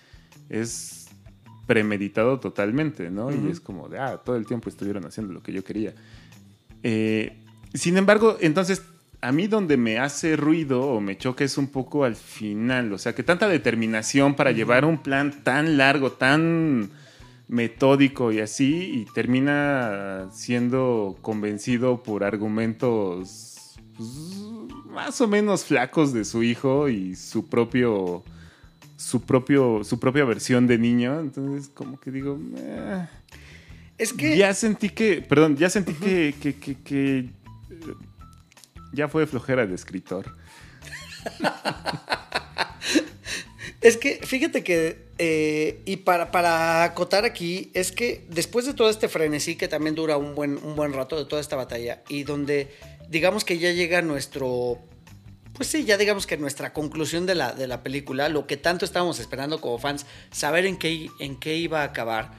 [0.49, 1.07] es
[1.67, 3.29] premeditado totalmente, ¿no?
[3.31, 5.93] Y es como de, ah, todo el tiempo estuvieron haciendo lo que yo quería.
[6.83, 8.83] Eh, sin embargo, entonces,
[9.21, 12.97] a mí donde me hace ruido o me choca es un poco al final, o
[12.97, 16.89] sea, que tanta determinación para llevar un plan tan largo, tan
[17.47, 24.09] metódico y así, y termina siendo convencido por argumentos pues,
[24.89, 28.23] más o menos flacos de su hijo y su propio
[28.97, 33.07] su propio su propia versión de niño entonces como que digo "Eh".
[33.97, 34.37] Es que.
[34.37, 37.29] ya sentí que perdón ya sentí que, que, que- que,
[38.93, 40.35] ya fue flojera de escritor
[43.81, 48.89] Es que, fíjate que, eh, y para, para acotar aquí, es que después de todo
[48.89, 52.23] este frenesí, que también dura un buen, un buen rato de toda esta batalla, y
[52.23, 52.69] donde
[53.09, 54.79] digamos que ya llega nuestro,
[55.53, 58.83] pues sí, ya digamos que nuestra conclusión de la, de la película, lo que tanto
[58.83, 62.31] estábamos esperando como fans, saber en qué, en qué iba a acabar,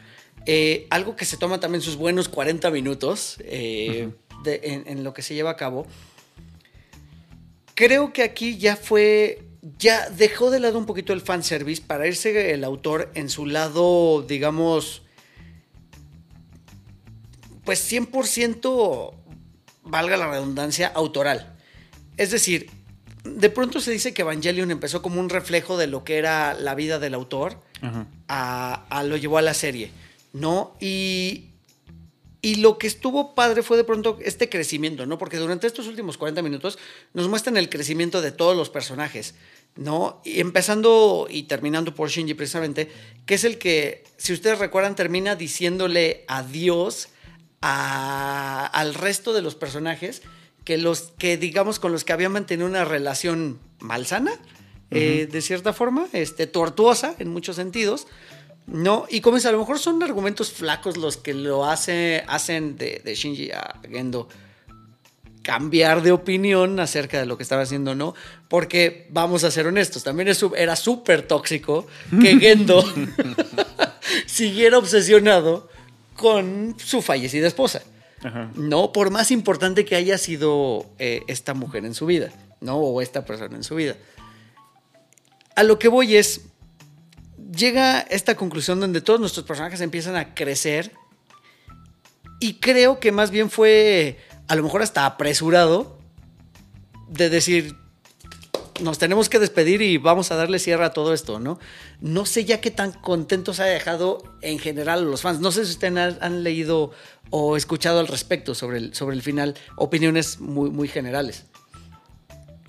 [0.51, 4.09] eh, algo que se toma también sus buenos 40 minutos eh,
[4.43, 5.87] de- en, en lo que se lleva a cabo,
[7.75, 9.43] creo que aquí ya fue.
[9.79, 14.23] Ya dejó de lado un poquito el fanservice para irse el autor en su lado,
[14.27, 15.03] digamos.
[17.65, 19.15] Pues 100%,
[19.83, 21.55] valga la redundancia, autoral.
[22.17, 22.71] Es decir,
[23.25, 26.75] de pronto se dice que Evangelion empezó como un reflejo de lo que era la
[26.75, 27.61] vida del autor,
[28.29, 29.91] a, a lo llevó a la serie,
[30.39, 30.77] ¿no?
[30.81, 31.47] Y,
[32.41, 35.19] y lo que estuvo padre fue de pronto este crecimiento, ¿no?
[35.19, 36.79] Porque durante estos últimos 40 minutos
[37.15, 39.35] nos muestran el crecimiento de todos los personajes,
[39.77, 40.21] ¿no?
[40.25, 42.91] Y empezando y terminando por Shinji precisamente,
[43.27, 47.09] que es el que, si ustedes recuerdan, termina diciéndole adiós
[47.61, 50.23] a- al resto de los personajes
[50.65, 54.33] que los que digamos con los que había mantenido una relación malsana,
[54.91, 58.07] eh, de cierta forma, este, tortuosa en muchos sentidos,
[58.69, 59.07] ¿no?
[59.09, 63.01] Y como dice, a lo mejor son argumentos flacos los que lo hace, hacen de,
[63.05, 64.29] de Shinji a Gendo
[65.49, 68.15] cambiar de opinión acerca de lo que estaba haciendo, ¿no?
[68.49, 71.87] Porque, vamos a ser honestos, también es era súper tóxico
[72.21, 72.85] que Gendo
[74.27, 75.71] siguiera obsesionado
[76.17, 77.83] con su fallecida esposa.
[78.23, 78.51] Ajá.
[78.57, 82.77] No, por más importante que haya sido eh, esta mujer en su vida, ¿no?
[82.77, 83.97] O esta persona en su vida.
[85.55, 86.43] A lo que voy es,
[87.59, 90.93] llega esta conclusión donde todos nuestros personajes empiezan a crecer
[92.41, 95.99] y creo que más bien fue, a lo mejor hasta apresurado,
[97.09, 97.77] de decir,
[98.81, 101.59] nos tenemos que despedir y vamos a darle cierre a todo esto, ¿no?
[102.01, 105.41] No sé ya qué tan contentos ha dejado en general los fans.
[105.41, 106.93] No sé si ustedes han, han leído
[107.31, 111.47] o escuchado al respecto sobre el, sobre el final, opiniones muy, muy generales.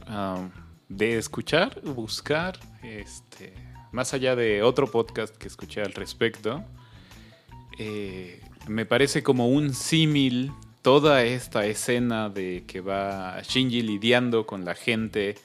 [0.08, 0.50] Ah,
[0.88, 3.54] de escuchar, buscar, este,
[3.92, 6.64] más allá de otro podcast que escuché al respecto,
[7.78, 14.66] eh, me parece como un símil toda esta escena de que va Shinji lidiando con
[14.66, 15.36] la gente,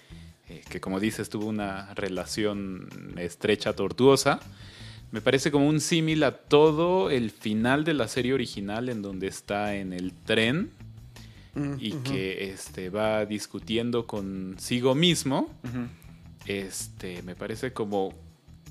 [0.49, 4.41] eh, que como dices tuvo una relación estrecha, tortuosa.
[5.11, 9.29] Me parece como un símil a todo el final de la serie original en donde
[9.29, 10.71] está en el tren
[11.79, 15.49] y que este, va discutiendo consigo mismo.
[16.47, 18.13] Este, me parece como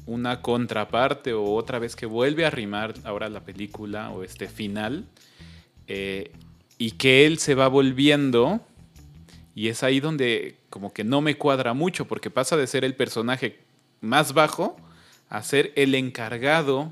[0.06, 5.06] una contraparte o otra vez que vuelve a rimar ahora la película o este final
[5.88, 6.32] eh,
[6.78, 8.62] y que él se va volviendo
[9.56, 12.96] y es ahí donde como que no me cuadra mucho porque pasa de ser el
[12.96, 13.60] personaje
[14.02, 14.76] más bajo
[15.30, 16.92] a ser el encargado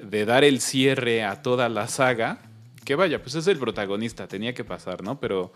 [0.00, 2.42] de dar el cierre a toda la saga
[2.84, 5.52] que vaya pues es el protagonista tenía que pasar no pero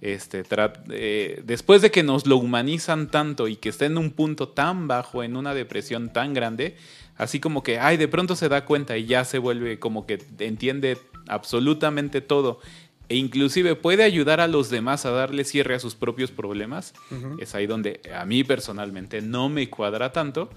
[0.00, 0.44] este,
[0.90, 4.88] eh, después de que nos lo humanizan tanto y que está en un punto tan
[4.88, 6.76] bajo, en una depresión tan grande,
[7.16, 10.18] así como que, ay, de pronto se da cuenta y ya se vuelve como que
[10.38, 12.60] entiende absolutamente todo
[13.08, 16.92] e inclusive puede ayudar a los demás a darle cierre a sus propios problemas,
[17.38, 20.50] es ahí donde a mí personalmente no me cuadra tanto,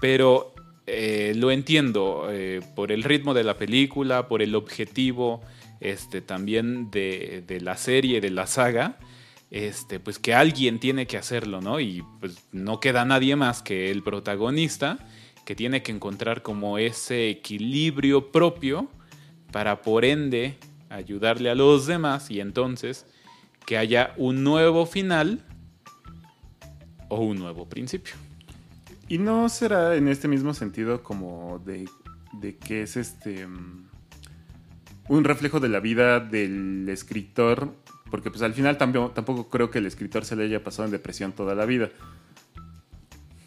[0.00, 0.54] pero
[0.86, 5.42] eh, lo entiendo eh, por el ritmo de la película, por el objetivo,
[5.80, 8.98] este, también de, la serie, de la saga,
[9.50, 11.80] este, pues que alguien tiene que hacerlo, ¿no?
[11.80, 14.98] Y pues no queda nadie más que el protagonista
[15.44, 18.88] que tiene que encontrar como ese equilibrio propio
[19.50, 20.58] para por ende
[20.90, 23.06] ayudarle a los demás y entonces
[23.64, 25.44] que haya un nuevo final
[27.08, 28.14] o un nuevo principio.
[29.08, 31.88] ¿Y no será en este mismo sentido como de,
[32.34, 33.46] de que es este...
[33.46, 33.87] Mm,
[35.08, 37.74] un reflejo de la vida del escritor,
[38.10, 40.92] porque pues al final tampoco, tampoco creo que el escritor se le haya pasado en
[40.92, 41.90] depresión toda la vida.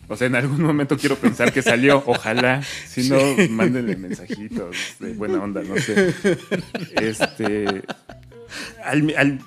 [0.07, 3.17] O sea, en algún momento quiero pensar que salió, ojalá, si no,
[3.49, 6.13] mándenle mensajitos de buena onda, no sé.
[7.01, 7.83] Este,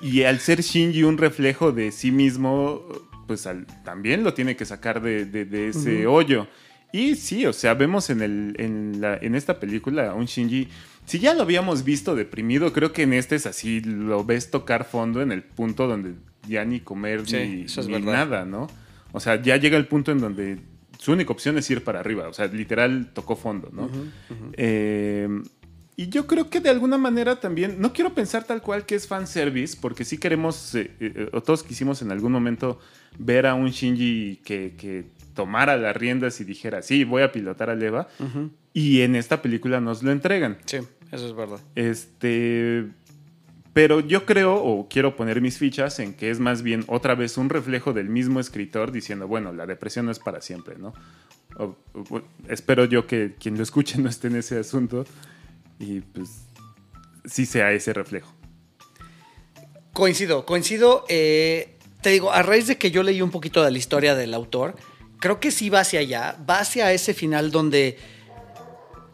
[0.01, 2.83] y al ser Shinji un reflejo de sí mismo,
[3.27, 3.47] pues
[3.83, 6.47] también lo tiene que sacar de, ese hoyo.
[6.91, 10.69] Y sí, o sea, vemos en, el, en, la, en esta película a un Shinji
[11.05, 14.85] si ya lo habíamos visto deprimido, creo que en este es así, lo ves tocar
[14.85, 16.13] fondo en el punto donde
[16.47, 17.65] ya ni comer ni,
[18.01, 18.67] nada, ¿no?
[19.11, 20.59] O sea, ya llega el punto en donde
[20.97, 23.89] su única opción es ir para arriba, o sea, literal tocó fondo, ¿no?
[24.53, 25.27] Eh,
[25.97, 29.07] y yo creo que de alguna manera también, no quiero pensar tal cual que es
[29.07, 32.79] fanservice, porque sí queremos, eh, eh, o todos quisimos en algún momento
[33.17, 37.69] ver a un Shinji que, que tomara las riendas y dijera, sí, voy a pilotar
[37.69, 38.07] a Leva.
[38.73, 40.57] Y en esta película nos lo entregan.
[40.65, 40.79] Sí,
[41.11, 41.59] eso es verdad.
[41.75, 42.87] Este.
[43.73, 47.37] Pero yo creo, o quiero poner mis fichas en que es más bien otra vez
[47.37, 50.93] un reflejo del mismo escritor diciendo, bueno, la depresión no es para siempre, ¿no?
[52.49, 55.05] espero yo que quien lo escuche no esté en ese asunto
[55.79, 56.45] y pues
[57.25, 58.33] sí sea ese reflejo.
[59.93, 61.05] Coincido, coincido.
[61.07, 64.33] Eh, te digo, a raíz de que yo leí un poquito de la historia del
[64.33, 64.75] autor,
[65.19, 67.97] creo que sí va hacia allá, va hacia ese final donde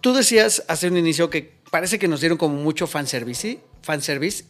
[0.02, 4.46] tú decías hace un inicio que parece que nos dieron como mucho fanservice, fanservice.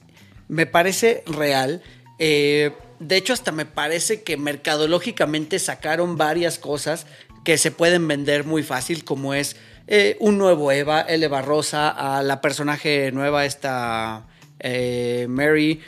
[0.49, 1.81] me parece real.
[2.19, 7.07] Eh, de hecho, hasta me parece que mercadológicamente sacaron varias cosas
[7.45, 9.55] que se pueden vender muy fácil, como es
[9.87, 14.27] eh, un nuevo Eva, el Eva Rosa, la personaje nueva, esta
[14.59, 15.79] eh, Mary.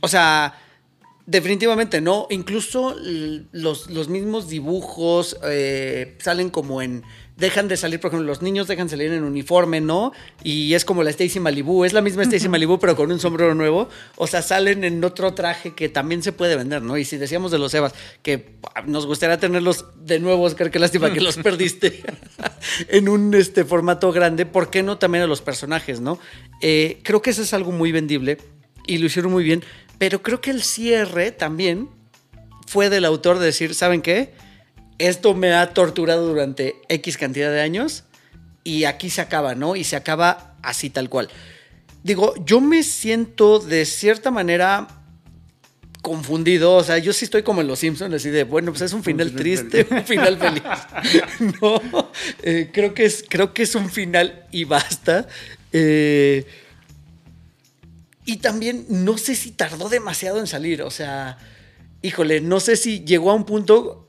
[0.00, 0.54] o sea,
[1.28, 2.26] Definitivamente no.
[2.30, 2.96] Incluso
[3.52, 7.04] los, mismos dibujos eh, salen como en.
[7.38, 10.12] Dejan de salir, por ejemplo, los niños dejan de salir en uniforme, ¿no?
[10.42, 13.54] Y es como la Stacy Malibu, es la misma Stacy Malibu, pero con un sombrero
[13.54, 13.88] nuevo.
[14.16, 16.98] O sea, salen en otro traje que también se puede vender, ¿no?
[16.98, 21.12] Y si decíamos de los Evas, que nos gustaría tenerlos de nuevo, Oscar, qué lástima
[21.12, 22.02] que los perdiste
[22.88, 26.18] en un este, formato grande, ¿por qué no también a los personajes, ¿no?
[26.60, 28.38] Eh, creo que eso es algo muy vendible
[28.84, 29.62] y lo hicieron muy bien.
[29.98, 31.88] Pero creo que el cierre también
[32.66, 34.32] fue del autor de decir, ¿saben qué?
[34.98, 38.04] Esto me ha torturado durante X cantidad de años
[38.64, 39.76] y aquí se acaba, ¿no?
[39.76, 41.28] Y se acaba así tal cual.
[42.02, 44.88] Digo, yo me siento de cierta manera
[46.02, 48.92] confundido, o sea, yo sí estoy como en Los Simpsons, así de, bueno, pues es
[48.92, 50.62] un final triste, un final feliz.
[51.60, 51.80] no,
[52.42, 55.26] eh, creo, que es, creo que es un final y basta.
[55.72, 56.46] Eh,
[58.24, 60.82] y también no sé si tardó demasiado en salir.
[60.82, 61.38] O sea,
[62.02, 64.07] híjole, no sé si llegó a un punto,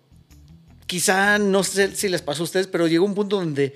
[0.90, 3.76] quizá no sé si les pasó a ustedes, pero llegó un punto donde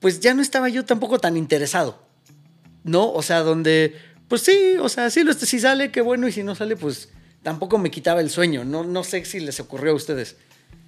[0.00, 2.02] pues ya no estaba yo tampoco tan interesado.
[2.84, 3.12] ¿No?
[3.12, 3.94] O sea, donde,
[4.28, 7.10] pues sí, o sea, sí, si sale, qué bueno, y si no sale, pues
[7.42, 8.64] tampoco me quitaba el sueño.
[8.64, 10.36] No, no sé si les ocurrió a ustedes.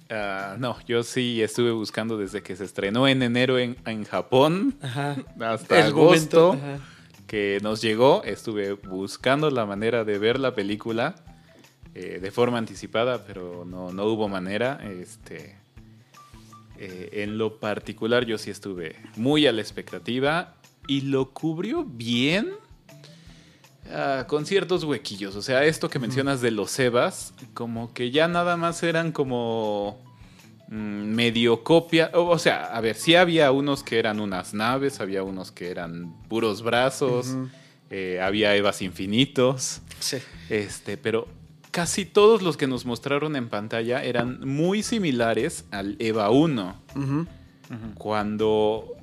[0.09, 4.75] Ah, no, yo sí estuve buscando desde que se estrenó en enero en, en Japón
[4.81, 5.15] Ajá.
[5.39, 6.79] hasta El agosto ajá.
[7.27, 8.23] que nos llegó.
[8.23, 11.15] Estuve buscando la manera de ver la película
[11.95, 14.79] eh, de forma anticipada, pero no, no hubo manera.
[14.83, 15.55] Este,
[16.77, 20.55] eh, en lo particular, yo sí estuve muy a la expectativa
[20.87, 22.49] y lo cubrió bien.
[23.91, 28.27] ah, con ciertos huequillos, o sea, esto que mencionas de los Evas, como que ya
[28.27, 30.01] nada más eran como
[30.69, 30.73] mm,
[31.13, 35.23] medio copia, o, o sea, a ver, sí había unos que eran unas naves, había
[35.23, 37.35] unos que eran puros brazos,
[37.89, 40.17] eh, había Evas infinitos, Sí.
[40.49, 41.27] este, pero
[41.71, 46.75] casi todos los que nos mostraron en pantalla eran muy similares al Eva 1.
[46.95, 47.25] Ujú.
[47.95, 48.97] Cuando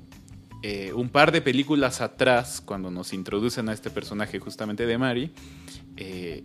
[0.61, 5.31] eh, un par de películas atrás, cuando nos introducen a este personaje justamente de Mari,
[5.97, 6.43] eh,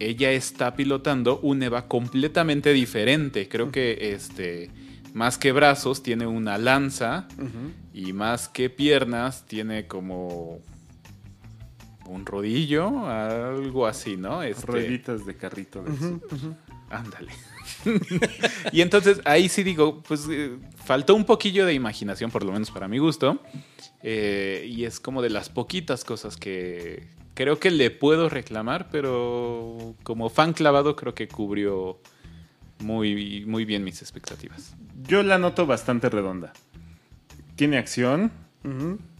[0.00, 3.48] ella está pilotando un Eva completamente diferente.
[3.48, 4.70] Creo que este,
[5.14, 7.28] más que brazos tiene una lanza
[7.92, 10.60] y más que piernas tiene como
[12.08, 14.42] un rodillo, algo así, ¿no?
[14.42, 15.82] Este, Rueditas de carrito.
[15.82, 16.20] de eso.
[16.90, 17.32] Ándale.
[18.72, 22.70] y entonces ahí sí digo, pues eh, faltó un poquillo de imaginación, por lo menos
[22.70, 23.40] para mi gusto.
[24.02, 29.94] Eh, y es como de las poquitas cosas que creo que le puedo reclamar, pero
[30.02, 32.00] como fan clavado creo que cubrió
[32.80, 34.74] muy, muy bien mis expectativas.
[35.06, 36.52] Yo la noto bastante redonda.
[37.56, 38.32] Tiene acción.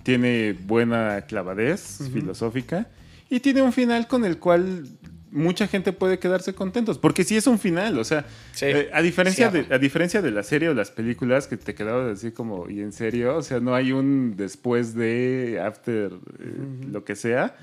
[0.03, 2.87] Tiene buena clavadez filosófica
[3.31, 4.87] y tiene un final con el cual
[5.31, 6.99] mucha gente puede quedarse contentos.
[6.99, 8.67] Porque sí es un final, o sea, Sí.
[8.67, 9.69] eh, a, diferencia Cierra.
[9.69, 12.81] de, a diferencia de la serie o las películas que te quedabas así como, ¿y
[12.81, 13.37] en serio?
[13.39, 17.57] O sea, no hay un después de, after, eh, lo que sea.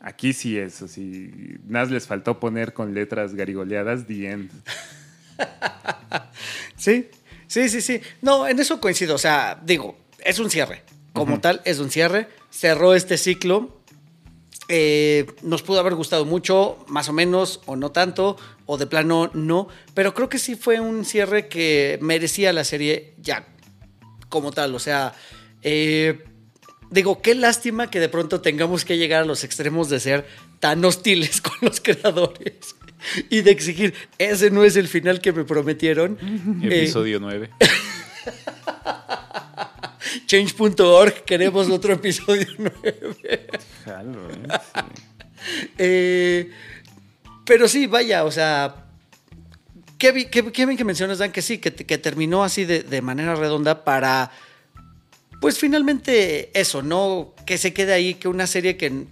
[0.00, 4.50] Aquí sí es, así, nada les faltó poner con letras garigoleadas The End.
[6.76, 7.08] Sí,
[7.48, 8.00] sí, sí, sí.
[8.22, 9.14] No, en eso coincido.
[9.16, 10.82] O sea, digo, es un cierre.
[11.18, 12.28] Como tal, es un cierre.
[12.50, 13.76] Cerró este ciclo.
[14.68, 19.30] Eh, nos pudo haber gustado mucho, más o menos, o no tanto, o de plano
[19.32, 19.68] no.
[19.94, 23.46] Pero creo que sí fue un cierre que merecía la serie ya
[24.28, 24.74] como tal.
[24.74, 25.14] O sea,
[25.62, 26.24] eh,
[26.90, 30.26] digo, qué lástima que de pronto tengamos que llegar a los extremos de ser
[30.60, 32.76] tan hostiles con los creadores
[33.30, 36.18] y de exigir, ese no es el final que me prometieron.
[36.62, 37.50] Eh, Episodio 9.
[40.26, 43.46] Change.org, queremos otro episodio 9.
[43.84, 44.34] Jalo, ¿eh?
[44.74, 44.80] Sí.
[45.78, 46.50] Eh,
[47.44, 48.86] pero sí, vaya, o sea,
[49.98, 52.82] qué, bi- qué- qué bien que mencionas, Dan, que sí, que, que terminó así de,
[52.82, 54.30] de manera redonda para,
[55.40, 57.34] pues finalmente eso, ¿no?
[57.46, 59.06] Que se quede ahí, que una serie que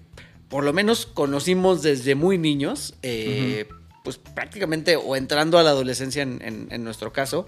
[0.49, 3.69] por lo menos conocimos desde muy niños, eh,
[4.05, 7.47] pues prácticamente o entrando a la adolescencia en, en- en nuestro caso,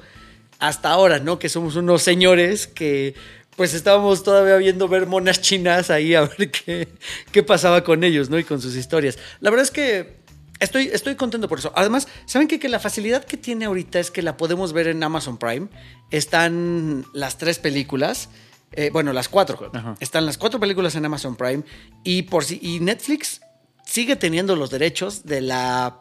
[0.61, 1.39] hasta ahora, ¿no?
[1.39, 3.15] Que somos unos señores que
[3.59, 6.87] pues estábamos todavía viendo ver monas chinas ahí a ver qué,
[7.33, 8.39] qué pasaba con ellos, ¿no?
[8.39, 9.19] Y con sus historias.
[9.41, 10.19] La verdad es que
[10.61, 11.73] estoy, estoy contento por eso.
[11.75, 12.61] Además, ¿saben qué?
[12.61, 15.67] Que la facilidad que tiene ahorita es que la podemos ver en Amazon Prime.
[16.13, 18.29] Están las tres películas.
[18.71, 19.73] eh, bueno, las cuatro.
[19.75, 19.97] Ajá.
[19.99, 21.65] Están las cuatro películas en Amazon Prime.
[22.05, 23.41] Y, por si, y Netflix
[23.85, 26.01] sigue teniendo los derechos de la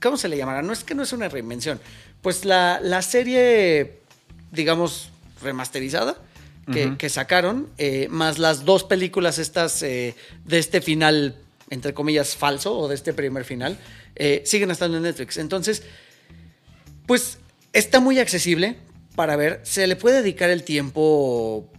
[0.00, 0.62] ¿Cómo se le llamará?
[0.62, 1.80] No es que no es una reinvención.
[2.22, 3.98] Pues la, la serie,
[4.52, 5.10] digamos,
[5.40, 6.16] remasterizada
[6.72, 11.36] que, que sacaron, eh, más las dos películas estas eh, de este final,
[11.70, 13.78] entre comillas, falso, o de este primer final,
[14.16, 15.36] eh, siguen estando en Netflix.
[15.36, 15.84] Entonces,
[17.06, 17.38] pues
[17.72, 18.76] está muy accesible
[19.14, 19.60] para ver.
[19.62, 21.70] Se le puede dedicar el tiempo.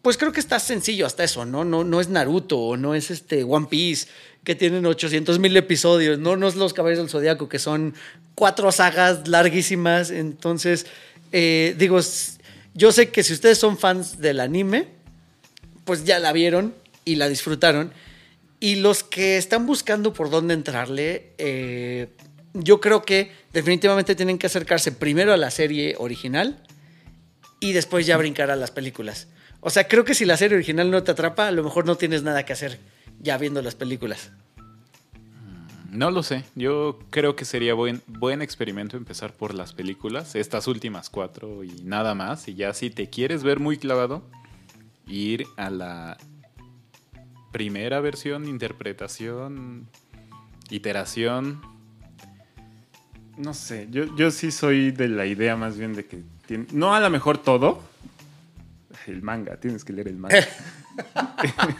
[0.00, 1.64] Pues creo que está sencillo hasta eso, ¿no?
[1.64, 4.06] No, no es Naruto o no es este One Piece
[4.44, 7.94] que tienen 800 mil episodios, no, no es Los Caballeros del Zodiaco que son
[8.34, 10.10] cuatro sagas larguísimas.
[10.10, 10.86] Entonces,
[11.32, 12.00] eh, digo,
[12.78, 14.86] yo sé que si ustedes son fans del anime,
[15.84, 16.74] pues ya la vieron
[17.04, 17.92] y la disfrutaron.
[18.60, 22.08] Y los que están buscando por dónde entrarle, eh,
[22.54, 26.62] yo creo que definitivamente tienen que acercarse primero a la serie original
[27.58, 29.26] y después ya brincar a las películas.
[29.60, 31.96] O sea, creo que si la serie original no te atrapa, a lo mejor no
[31.96, 32.78] tienes nada que hacer
[33.18, 34.30] ya viendo las películas.
[35.90, 36.44] No lo sé.
[36.54, 41.70] Yo creo que sería buen, buen experimento empezar por las películas, estas últimas cuatro y
[41.82, 42.46] nada más.
[42.48, 44.22] Y ya si te quieres ver muy clavado,
[45.06, 46.18] ir a la
[47.52, 49.88] primera versión, interpretación,
[50.68, 51.62] iteración.
[53.38, 56.94] No sé, yo, yo sí soy de la idea más bien de que tiene- no
[56.94, 57.80] a lo mejor todo.
[59.06, 60.36] El manga, tienes que leer el manga.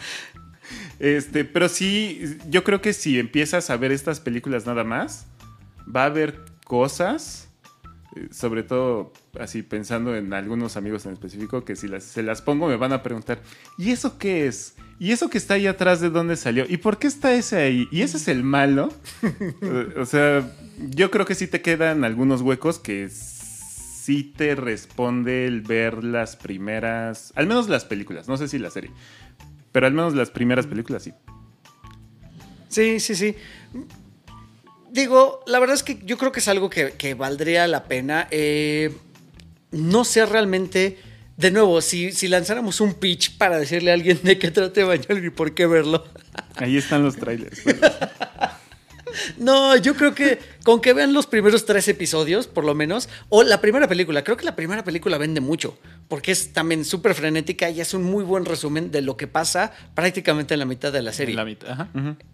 [0.99, 5.25] este, pero sí, yo creo que si empiezas a ver estas películas nada más,
[5.93, 7.45] va a haber cosas
[8.15, 12.41] Eh, Sobre todo, así pensando en algunos amigos en específico, que si las, se las
[12.41, 13.39] pongo me van a preguntar,
[13.77, 14.73] ¿y eso qué es?
[14.97, 16.65] ¿Y eso que está ahí atrás de dónde salió?
[16.67, 17.87] ¿Y por qué está ese ahí?
[17.91, 18.89] ¿Y ese es el malo?
[20.01, 20.51] O sea,
[20.89, 26.35] yo creo que sí te quedan algunos huecos que sí te responde el ver las
[26.35, 28.89] primeras, al menos las películas, no sé si la serie,
[29.71, 31.13] pero al menos las primeras películas sí.
[32.67, 33.35] Sí, sí, sí.
[34.91, 38.27] Digo, la verdad es que yo creo que es algo que, que valdría la pena.
[38.31, 38.95] Eh,
[39.71, 40.97] no sé realmente,
[41.37, 45.25] de nuevo, si, si lanzáramos un pitch para decirle a alguien de qué trate Evangelion
[45.25, 46.05] y por qué verlo.
[46.55, 47.61] Ahí están los trailers.
[49.37, 50.39] No, yo creo que
[50.69, 54.37] con que vean los primeros tres episodios, por lo menos, o la primera película, creo
[54.37, 55.75] que la primera película vende mucho,
[56.07, 59.73] porque es también súper frenética y es un muy buen resumen de lo que pasa
[59.95, 61.31] prácticamente en la mitad de la serie.
[61.31, 61.71] En la mitad.
[61.71, 61.89] Ajá.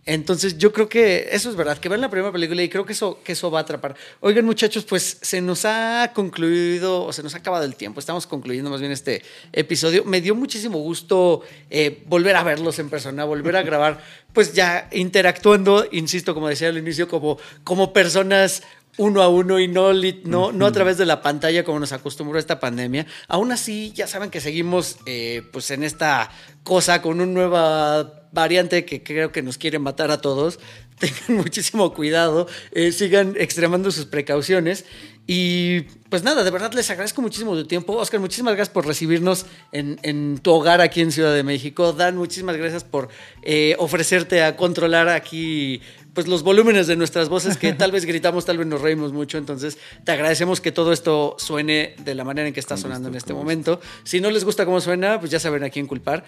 [0.05, 2.91] Entonces yo creo que eso es verdad, que vean la primera película y creo que
[2.91, 3.95] eso, que eso va a atrapar.
[4.19, 8.27] Oigan muchachos, pues se nos ha concluido, o se nos ha acabado el tiempo, estamos
[8.27, 9.21] concluyendo más bien este
[9.53, 10.03] episodio.
[10.03, 14.01] Me dio muchísimo gusto eh, volver a verlos en persona, volver a grabar,
[14.33, 17.93] pues ya interactuando, insisto, como decía al inicio, como, como
[18.25, 18.63] personas
[18.97, 19.91] uno a uno y no,
[20.23, 23.05] no, no a través de la pantalla como nos acostumbró esta pandemia.
[23.27, 26.31] Aún así, ya saben que seguimos eh, pues en esta
[26.63, 30.59] cosa con una nueva variante que creo que nos quiere matar a todos.
[30.99, 34.85] Tengan muchísimo cuidado, eh, sigan extremando sus precauciones.
[35.27, 37.93] Y pues nada, de verdad les agradezco muchísimo tu tiempo.
[37.93, 41.93] Oscar, muchísimas gracias por recibirnos en, en tu hogar aquí en Ciudad de México.
[41.93, 43.09] Dan, muchísimas gracias por
[43.41, 45.81] eh, ofrecerte a controlar aquí
[46.13, 49.37] pues los volúmenes de nuestras voces que tal vez gritamos, tal vez nos reímos mucho.
[49.37, 53.09] Entonces, te agradecemos que todo esto suene de la manera en que está Con sonando
[53.09, 53.81] gusto, en este momento.
[54.03, 56.23] Si no les gusta cómo suena, pues ya saben a quién culpar.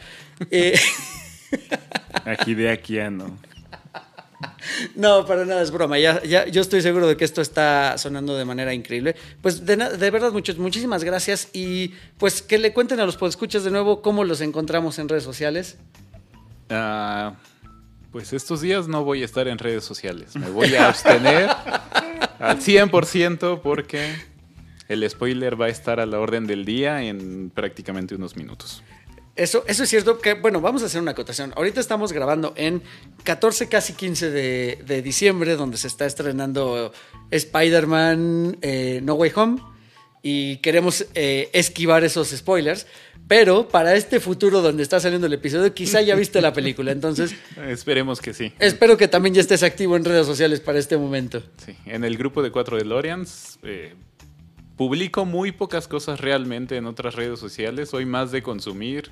[0.52, 0.78] Eh,
[2.26, 3.38] Aquí de aquí a no.
[4.96, 5.98] no, para nada es broma.
[5.98, 9.16] Ya, ya, yo estoy seguro de que esto está sonando de manera increíble.
[9.42, 9.76] Pues de
[10.12, 11.50] verdad, muchos, muchísimas gracias.
[11.54, 15.24] Y pues que le cuenten a los podescuchas de nuevo cómo los encontramos en redes
[15.24, 15.78] sociales.
[16.70, 17.36] Ah,
[18.12, 20.36] pues estos días no voy a estar en redes sociales.
[20.36, 21.50] Me voy a abstener
[22.40, 24.16] al 100% porque
[24.88, 28.84] el spoiler va a estar a la orden del día en prácticamente unos minutos.
[29.38, 31.54] Eso, eso es cierto que, bueno, vamos a hacer una acotación.
[31.56, 32.82] Ahorita estamos grabando en
[33.24, 36.92] 14, casi 15 de, de diciembre, donde se está estrenando
[37.32, 39.62] Spider-Man eh, No Way Home.
[40.24, 42.88] Y queremos eh, esquivar esos spoilers.
[43.28, 46.92] Pero para este futuro donde está saliendo el episodio, quizá ya viste la película.
[46.92, 47.36] Entonces,
[47.68, 48.54] Esperemos que sí.
[48.58, 51.44] espero que también ya estés activo en redes sociales para este momento.
[51.64, 53.96] Sí, en el grupo de cuatro DeLoreans eh,
[54.78, 57.90] publico muy pocas cosas realmente en otras redes sociales.
[57.90, 59.12] Soy más de consumir.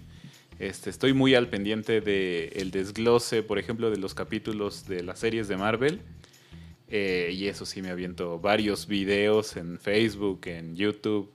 [0.60, 5.20] Este, estoy muy al pendiente del el desglose, por ejemplo, de los capítulos de las
[5.20, 6.02] series de Marvel.
[6.88, 11.32] Eh, y eso sí me aviento varios videos en Facebook, en YouTube.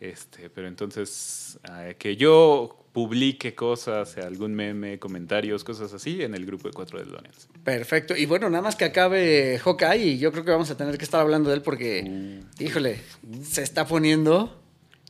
[0.00, 6.46] Este, pero entonces, eh, que yo publique cosas, algún meme, comentarios, cosas así, en el
[6.46, 7.48] grupo de cuatro DeLoreans.
[7.64, 8.16] Perfecto.
[8.16, 11.04] Y bueno, nada más que acabe Hawkeye, y yo creo que vamos a tener que
[11.04, 13.00] estar hablando de él porque, híjole,
[13.42, 14.62] se está poniendo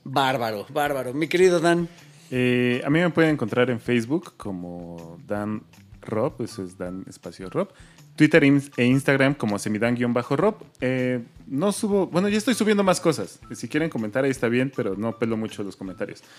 [0.02, 1.12] bárbaro, bárbaro.
[1.12, 1.88] Mi querido Dan.
[2.30, 5.62] Eh, a mí me pueden encontrar en Facebook como Dan
[6.02, 7.68] Rob, eso es Dan Espacio Rob.
[8.16, 10.56] Twitter e Instagram como semidan-rob.
[10.80, 13.40] Eh, no subo, bueno, ya estoy subiendo más cosas.
[13.52, 16.22] Si quieren comentar ahí está bien, pero no pelo mucho los comentarios.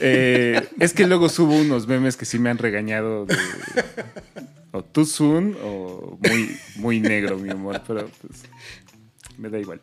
[0.00, 3.36] Eh, es que luego subo unos memes que sí me han regañado de
[4.72, 8.42] o too soon o muy, muy negro mi humor, pero pues
[9.38, 9.80] me da igual.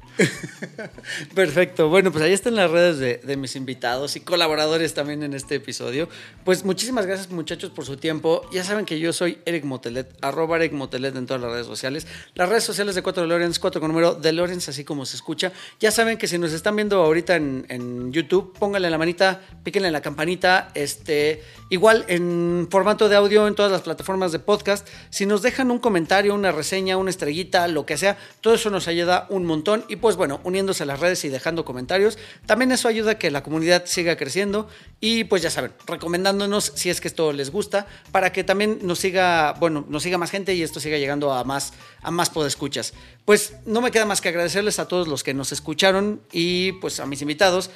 [1.36, 1.90] Perfecto.
[1.90, 5.56] Bueno, pues ahí están las redes de, de mis invitados y colaboradores también en este
[5.56, 6.10] episodio.
[6.44, 8.48] Pues muchísimas gracias muchachos por su tiempo.
[8.52, 12.08] Ya saben que yo soy Eric Motelet, arroba Eric Motelet en todas las redes sociales.
[12.36, 15.52] Las redes sociales de 4 DeLoreans, 4 con número DeLoreans, así como se escucha.
[15.80, 19.92] Ya saben que si nos están viendo ahorita en, en YouTube, pónganle la manita, píquenle
[19.92, 20.72] la campanita.
[20.74, 24.88] Este, igual en formato de audio en todas las plataformas de podcast.
[25.10, 28.88] Si nos dejan un comentario, una reseña, una estrellita, lo que sea, todo eso nos
[28.88, 29.86] ayuda un montón.
[29.88, 33.32] Y pues bueno, uniéndose a las redes y dejando comentarios, también eso ayuda a que
[33.32, 34.68] la comunidad siga creciendo.
[35.00, 39.00] Y pues ya saben, recomendándonos si es que esto les gusta, para que también nos
[39.00, 42.94] siga, bueno, nos siga más gente y esto siga llegando a más, a más podescuchas.
[43.26, 47.00] Pues no me queda más que agradecerles a todos los que nos escucharon y pues
[47.00, 47.70] a mis invitados.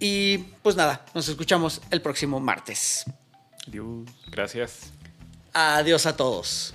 [0.00, 3.04] Y pues nada, nos escuchamos el próximo martes.
[3.66, 4.08] Adiós.
[4.30, 4.92] Gracias.
[5.52, 6.74] Adiós a todos.